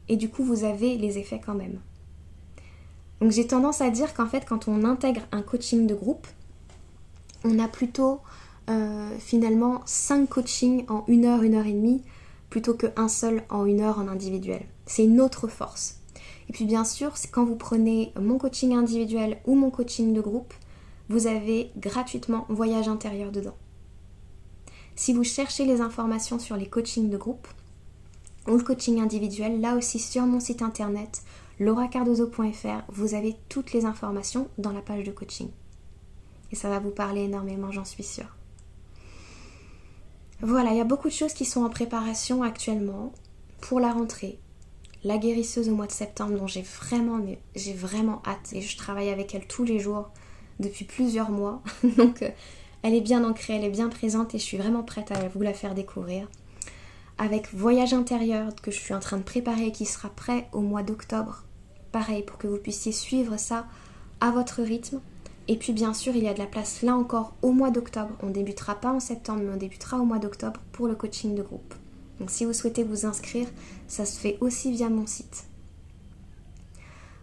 et 0.10 0.16
du 0.16 0.30
coup, 0.30 0.44
vous 0.44 0.64
avez 0.64 0.98
les 0.98 1.18
effets 1.18 1.42
quand 1.44 1.56
même. 1.56 1.80
Donc 3.22 3.32
j'ai 3.32 3.48
tendance 3.48 3.82
à 3.82 3.90
dire 3.90 4.14
qu'en 4.14 4.28
fait, 4.28 4.46
quand 4.46 4.68
on 4.68 4.84
intègre 4.84 5.22
un 5.32 5.42
coaching 5.42 5.88
de 5.88 5.96
groupe, 5.96 6.28
on 7.44 7.58
a 7.60 7.68
plutôt 7.68 8.22
euh, 8.70 9.10
finalement 9.20 9.82
5 9.86 10.30
coachings 10.30 10.86
en 10.90 11.04
une 11.08 11.26
heure, 11.26 11.44
une 11.44 11.56
heure 11.56 11.66
et 11.66 11.74
demie, 11.74 12.04
plutôt 12.50 12.74
qu'un 12.74 13.08
seul 13.08 13.44
en 13.50 13.66
une 13.66 13.82
heure 13.82 14.00
en 14.00 14.08
individuel. 14.08 14.64
C'est 14.86 15.04
une 15.04 15.20
autre 15.20 15.48
force. 15.48 16.00
Et 16.50 16.54
puis 16.54 16.66
bien 16.66 16.86
sûr, 16.86 17.18
c'est 17.18 17.30
quand 17.30 17.44
vous 17.44 17.56
prenez 17.56 18.14
mon 18.20 18.38
coaching 18.38 18.74
individuel 18.74 19.40
ou 19.46 19.56
mon 19.56 19.70
coaching 19.70 20.14
de 20.14 20.22
groupe, 20.22 20.54
vous 21.10 21.28
avez 21.28 21.72
gratuitement 21.78 22.46
voyage 22.50 22.88
intérieur 22.88 23.32
dedans. 23.32 23.56
Si 24.98 25.14
vous 25.14 25.24
cherchez 25.24 25.64
les 25.64 25.80
informations 25.80 26.40
sur 26.40 26.58
les 26.58 26.68
coachings 26.68 27.12
de 27.12 27.18
groupe 27.18 27.48
ou 28.48 28.58
le 28.58 28.64
coaching 28.64 29.00
individuel, 29.00 29.62
là 29.62 29.76
aussi 29.76 30.00
sur 30.00 30.24
mon 30.24 30.40
site 30.40 30.64
internet 30.64 31.22
lauracardozo.fr, 31.60 32.82
vous 32.90 33.14
avez 33.14 33.36
toutes 33.48 33.74
les 33.74 33.86
informations 33.86 34.50
dans 34.58 34.72
la 34.72 34.82
page 34.82 35.04
de 35.04 35.12
coaching. 35.12 35.50
Et 36.52 36.56
ça 36.56 36.70
va 36.70 36.80
vous 36.80 36.90
parler 36.90 37.26
énormément, 37.26 37.72
j'en 37.72 37.86
suis 37.86 38.04
sûre. 38.04 38.36
Voilà, 40.42 40.72
il 40.72 40.78
y 40.78 40.82
a 40.82 40.86
beaucoup 40.86 41.10
de 41.10 41.14
choses 41.14 41.34
qui 41.34 41.46
sont 41.46 41.64
en 41.64 41.70
préparation 41.70 42.42
actuellement 42.42 43.14
pour 43.62 43.80
la 43.80 43.94
rentrée. 43.94 44.40
La 45.04 45.20
guérisseuse 45.20 45.70
au 45.70 45.76
mois 45.76 45.88
de 45.88 45.92
septembre 45.92 46.40
dont 46.40 46.48
j'ai 46.48 46.64
vraiment, 46.64 47.24
j'ai 47.56 47.74
vraiment 47.74 48.24
hâte 48.26 48.52
et 48.52 48.62
je 48.62 48.78
travaille 48.78 49.10
avec 49.10 49.36
elle 49.36 49.46
tous 49.46 49.64
les 49.64 49.78
jours 49.78 50.10
depuis 50.60 50.86
plusieurs 50.86 51.30
mois. 51.30 51.62
Donc 51.98 52.24
euh, 52.24 52.32
elle 52.84 52.94
est 52.94 53.02
bien 53.02 53.24
ancrée, 53.24 53.56
elle 53.56 53.64
est 53.64 53.70
bien 53.70 53.90
présente 53.90 54.36
et 54.36 54.40
je 54.40 54.44
suis 54.44 54.58
vraiment 54.58 54.84
prête 54.84 55.12
à 55.12 55.28
vous 55.28 55.42
la 55.42 55.54
faire 55.54 55.76
découvrir. 55.76 56.28
Avec 57.18 57.54
Voyage 57.54 57.94
intérieur 57.94 58.54
que 58.56 58.72
je 58.72 58.80
suis 58.80 58.94
en 58.94 59.00
train 59.00 59.18
de 59.18 59.24
préparer 59.24 59.68
et 59.68 59.72
qui 59.72 59.86
sera 59.86 60.10
prêt 60.10 60.48
au 60.52 60.62
mois 60.62 60.84
d'octobre. 60.84 61.44
Pareil 61.92 62.24
pour 62.24 62.38
que 62.38 62.48
vous 62.48 62.58
puissiez 62.58 62.92
suivre 62.92 63.38
ça 63.38 63.66
à 64.20 64.32
votre 64.32 64.62
rythme 64.62 65.00
et 65.48 65.56
puis 65.56 65.72
bien 65.72 65.94
sûr, 65.94 66.16
il 66.16 66.24
y 66.24 66.28
a 66.28 66.34
de 66.34 66.40
la 66.40 66.46
place 66.46 66.82
là 66.82 66.96
encore 66.96 67.34
au 67.42 67.52
mois 67.52 67.72
d'octobre. 67.72 68.16
On 68.22 68.30
débutera 68.30 68.76
pas 68.76 68.92
en 68.92 69.00
septembre, 69.00 69.42
mais 69.44 69.54
on 69.54 69.58
débutera 69.58 69.98
au 69.98 70.06
mois 70.06 70.20
d'octobre 70.20 70.60
pour 70.74 70.88
le 70.88 70.96
coaching 70.96 71.36
de 71.36 71.42
groupe. 71.42 71.74
Donc 72.20 72.30
si 72.30 72.46
vous 72.46 72.54
souhaitez 72.54 72.84
vous 72.84 73.06
inscrire, 73.06 73.48
ça 73.88 74.06
se 74.06 74.20
fait 74.20 74.38
aussi 74.42 74.72
via 74.72 74.90
mon 74.90 75.06
site. 75.06 75.46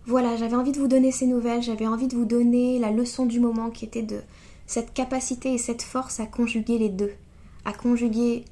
Voilà, 0.07 0.37
j'avais 0.37 0.57
envie 0.57 0.73
de 0.73 0.79
vous 0.79 0.89
donner 0.89 1.13
ces 1.13 1.27
nouvelles, 1.27 1.63
j'avais 1.63 1.87
envie 1.87 2.09
de 2.09 2.15
vous 2.15 2.25
donner 2.25 2.79
la 2.79 2.91
leçon 2.91 3.27
du 3.27 3.41
moment 3.41 3.71
qui 3.71 3.85
était 3.85 4.03
de 4.03 4.21
cette 4.67 4.95
capacité 4.95 5.55
et 5.55 5.59
cette 5.59 5.83
force 5.83 6.21
à 6.21 6.27
conjuguer 6.27 6.79
les 6.79 6.89
deux, 6.89 7.13
à 7.65 7.73
conjuguer 7.73 8.45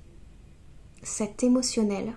cet 1.03 1.43
émotionnel 1.43 2.15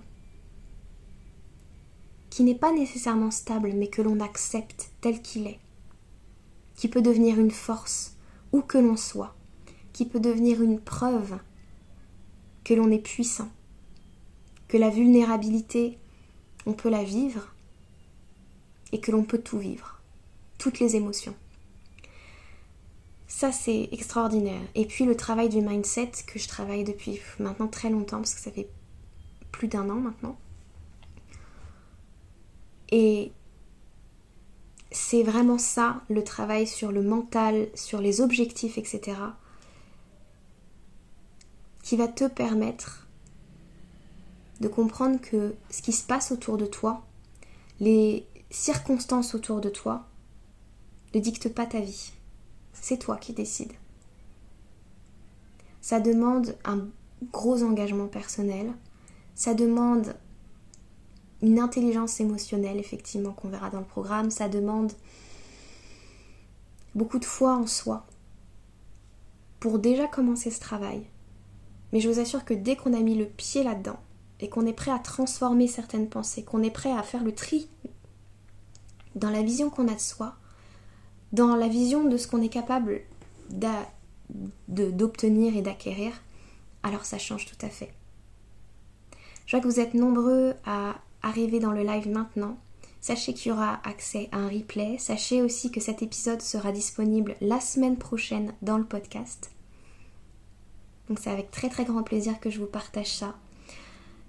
qui 2.29 2.43
n'est 2.43 2.53
pas 2.53 2.73
nécessairement 2.73 3.31
stable 3.31 3.71
mais 3.73 3.87
que 3.87 4.01
l'on 4.01 4.19
accepte 4.19 4.91
tel 4.99 5.21
qu'il 5.21 5.47
est, 5.47 5.59
qui 6.75 6.89
peut 6.89 7.01
devenir 7.01 7.39
une 7.39 7.51
force 7.51 8.17
où 8.51 8.61
que 8.61 8.77
l'on 8.77 8.97
soit, 8.97 9.33
qui 9.93 10.05
peut 10.05 10.19
devenir 10.19 10.61
une 10.61 10.81
preuve 10.81 11.37
que 12.65 12.73
l'on 12.73 12.91
est 12.91 12.99
puissant, 12.99 13.47
que 14.67 14.75
la 14.75 14.89
vulnérabilité, 14.89 15.97
on 16.65 16.73
peut 16.73 16.89
la 16.89 17.03
vivre 17.03 17.53
et 18.91 18.99
que 18.99 19.11
l'on 19.11 19.23
peut 19.23 19.41
tout 19.41 19.59
vivre, 19.59 20.01
toutes 20.57 20.79
les 20.79 20.95
émotions. 20.95 21.35
Ça, 23.37 23.51
c'est 23.51 23.89
extraordinaire. 23.91 24.61
Et 24.75 24.85
puis 24.85 25.03
le 25.03 25.17
travail 25.17 25.49
du 25.49 25.59
mindset 25.59 26.11
que 26.25 26.39
je 26.39 26.47
travaille 26.47 26.85
depuis 26.85 27.19
maintenant 27.37 27.67
très 27.67 27.89
longtemps, 27.89 28.19
parce 28.19 28.33
que 28.33 28.39
ça 28.39 28.49
fait 28.49 28.69
plus 29.51 29.67
d'un 29.67 29.89
an 29.89 29.95
maintenant. 29.95 30.37
Et 32.91 33.33
c'est 34.89 35.21
vraiment 35.21 35.57
ça, 35.57 36.01
le 36.07 36.23
travail 36.23 36.65
sur 36.65 36.93
le 36.93 37.01
mental, 37.01 37.67
sur 37.75 37.99
les 37.99 38.21
objectifs, 38.21 38.77
etc., 38.77 39.17
qui 41.83 41.97
va 41.97 42.07
te 42.07 42.29
permettre 42.29 43.05
de 44.61 44.69
comprendre 44.69 45.19
que 45.19 45.55
ce 45.71 45.81
qui 45.81 45.91
se 45.91 46.07
passe 46.07 46.31
autour 46.31 46.57
de 46.57 46.67
toi, 46.67 47.03
les 47.81 48.25
circonstances 48.49 49.35
autour 49.35 49.59
de 49.59 49.67
toi, 49.67 50.05
ne 51.13 51.19
dictent 51.19 51.53
pas 51.53 51.65
ta 51.65 51.81
vie. 51.81 52.14
C'est 52.87 52.97
toi 52.97 53.17
qui 53.17 53.33
décides. 53.33 53.73
Ça 55.81 55.99
demande 55.99 56.55
un 56.65 56.85
gros 57.31 57.63
engagement 57.63 58.05
personnel, 58.05 58.71
ça 59.33 59.55
demande 59.55 60.15
une 61.41 61.59
intelligence 61.59 62.19
émotionnelle, 62.19 62.77
effectivement, 62.77 63.31
qu'on 63.31 63.49
verra 63.49 63.71
dans 63.71 63.79
le 63.79 63.87
programme. 63.87 64.29
Ça 64.29 64.49
demande 64.49 64.93
beaucoup 66.93 67.17
de 67.17 67.25
foi 67.25 67.55
en 67.55 67.65
soi 67.65 68.05
pour 69.59 69.79
déjà 69.79 70.05
commencer 70.05 70.51
ce 70.51 70.59
travail. 70.59 71.07
Mais 71.91 71.99
je 71.99 72.07
vous 72.07 72.19
assure 72.19 72.45
que 72.45 72.53
dès 72.53 72.75
qu'on 72.75 72.93
a 72.93 72.99
mis 72.99 73.15
le 73.15 73.25
pied 73.25 73.63
là-dedans 73.63 73.99
et 74.39 74.47
qu'on 74.47 74.67
est 74.67 74.73
prêt 74.73 74.91
à 74.91 74.99
transformer 74.99 75.67
certaines 75.67 76.07
pensées, 76.07 76.43
qu'on 76.43 76.61
est 76.61 76.69
prêt 76.69 76.91
à 76.91 77.01
faire 77.01 77.23
le 77.23 77.33
tri 77.33 77.67
dans 79.15 79.31
la 79.31 79.41
vision 79.41 79.71
qu'on 79.71 79.87
a 79.87 79.95
de 79.95 79.99
soi, 79.99 80.35
dans 81.35 81.55
la 81.55 81.67
vision 81.67 82.05
de 82.05 82.15
ce 82.15 82.27
qu'on 82.27 82.41
est 82.41 82.49
capable 82.49 83.01
d'obtenir 84.69 85.55
et 85.55 85.61
d'acquérir, 85.61 86.13
alors 86.81 87.05
ça 87.05 87.17
change 87.17 87.45
tout 87.45 87.65
à 87.65 87.69
fait. 87.69 87.91
Je 89.45 89.51
vois 89.51 89.59
que 89.59 89.67
vous 89.67 89.81
êtes 89.81 89.93
nombreux 89.93 90.53
à 90.65 90.95
arriver 91.21 91.59
dans 91.59 91.73
le 91.73 91.83
live 91.83 92.09
maintenant. 92.09 92.57
Sachez 93.01 93.33
qu'il 93.33 93.49
y 93.49 93.53
aura 93.53 93.79
accès 93.83 94.29
à 94.31 94.37
un 94.37 94.47
replay. 94.47 94.97
Sachez 94.97 95.41
aussi 95.41 95.71
que 95.71 95.81
cet 95.81 96.01
épisode 96.01 96.41
sera 96.41 96.71
disponible 96.71 97.35
la 97.41 97.59
semaine 97.59 97.97
prochaine 97.97 98.53
dans 98.61 98.77
le 98.77 98.85
podcast. 98.85 99.51
Donc 101.09 101.19
c'est 101.19 101.29
avec 101.29 101.51
très 101.51 101.69
très 101.69 101.83
grand 101.83 102.01
plaisir 102.01 102.39
que 102.39 102.49
je 102.49 102.59
vous 102.59 102.65
partage 102.65 103.13
ça. 103.13 103.35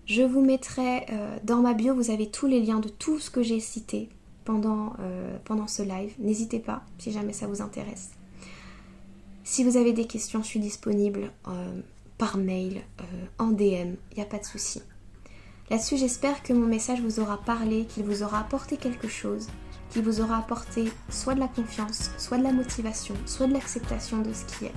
Je 0.06 0.22
vous 0.22 0.42
mettrai 0.42 1.06
euh, 1.10 1.38
dans 1.44 1.62
ma 1.62 1.72
bio, 1.72 1.94
vous 1.94 2.10
avez 2.10 2.30
tous 2.30 2.46
les 2.46 2.60
liens 2.60 2.80
de 2.80 2.88
tout 2.88 3.18
ce 3.18 3.30
que 3.30 3.42
j'ai 3.42 3.60
cité 3.60 4.10
pendant, 4.46 4.94
euh, 5.00 5.36
pendant 5.44 5.66
ce 5.66 5.82
live. 5.82 6.14
N'hésitez 6.18 6.58
pas 6.58 6.82
si 6.96 7.12
jamais 7.12 7.34
ça 7.34 7.46
vous 7.46 7.60
intéresse. 7.60 8.12
Si 9.44 9.62
vous 9.62 9.76
avez 9.76 9.92
des 9.92 10.06
questions, 10.06 10.42
je 10.42 10.48
suis 10.48 10.60
disponible 10.60 11.30
euh, 11.48 11.80
par 12.16 12.38
mail, 12.38 12.80
en 13.38 13.48
DM, 13.48 13.96
il 14.10 14.16
n'y 14.16 14.22
a 14.22 14.26
pas 14.26 14.38
de 14.38 14.44
souci. 14.44 14.80
Là-dessus, 15.68 15.98
j'espère 15.98 16.42
que 16.42 16.52
mon 16.52 16.66
message 16.66 17.00
vous 17.00 17.20
aura 17.20 17.38
parlé, 17.38 17.84
qu'il 17.84 18.04
vous 18.04 18.22
aura 18.22 18.40
apporté 18.40 18.76
quelque 18.76 19.08
chose, 19.08 19.48
qu'il 19.90 20.02
vous 20.02 20.20
aura 20.20 20.38
apporté 20.38 20.90
soit 21.10 21.34
de 21.34 21.40
la 21.40 21.48
confiance, 21.48 22.10
soit 22.18 22.38
de 22.38 22.44
la 22.44 22.52
motivation, 22.52 23.14
soit 23.26 23.48
de 23.48 23.52
l'acceptation 23.52 24.22
de 24.22 24.32
ce 24.32 24.44
qui 24.44 24.66
est. 24.66 24.74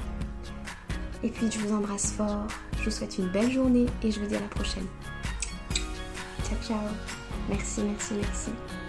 Et 1.23 1.29
puis, 1.29 1.51
je 1.51 1.59
vous 1.59 1.73
embrasse 1.73 2.11
fort, 2.11 2.47
je 2.79 2.85
vous 2.85 2.91
souhaite 2.91 3.17
une 3.17 3.29
belle 3.29 3.51
journée 3.51 3.85
et 4.03 4.11
je 4.11 4.19
vous 4.19 4.25
dis 4.25 4.35
à 4.35 4.39
la 4.39 4.47
prochaine. 4.47 4.87
Ciao, 6.43 6.57
ciao. 6.67 6.87
Merci, 7.49 7.81
merci, 7.81 8.13
merci. 8.15 8.88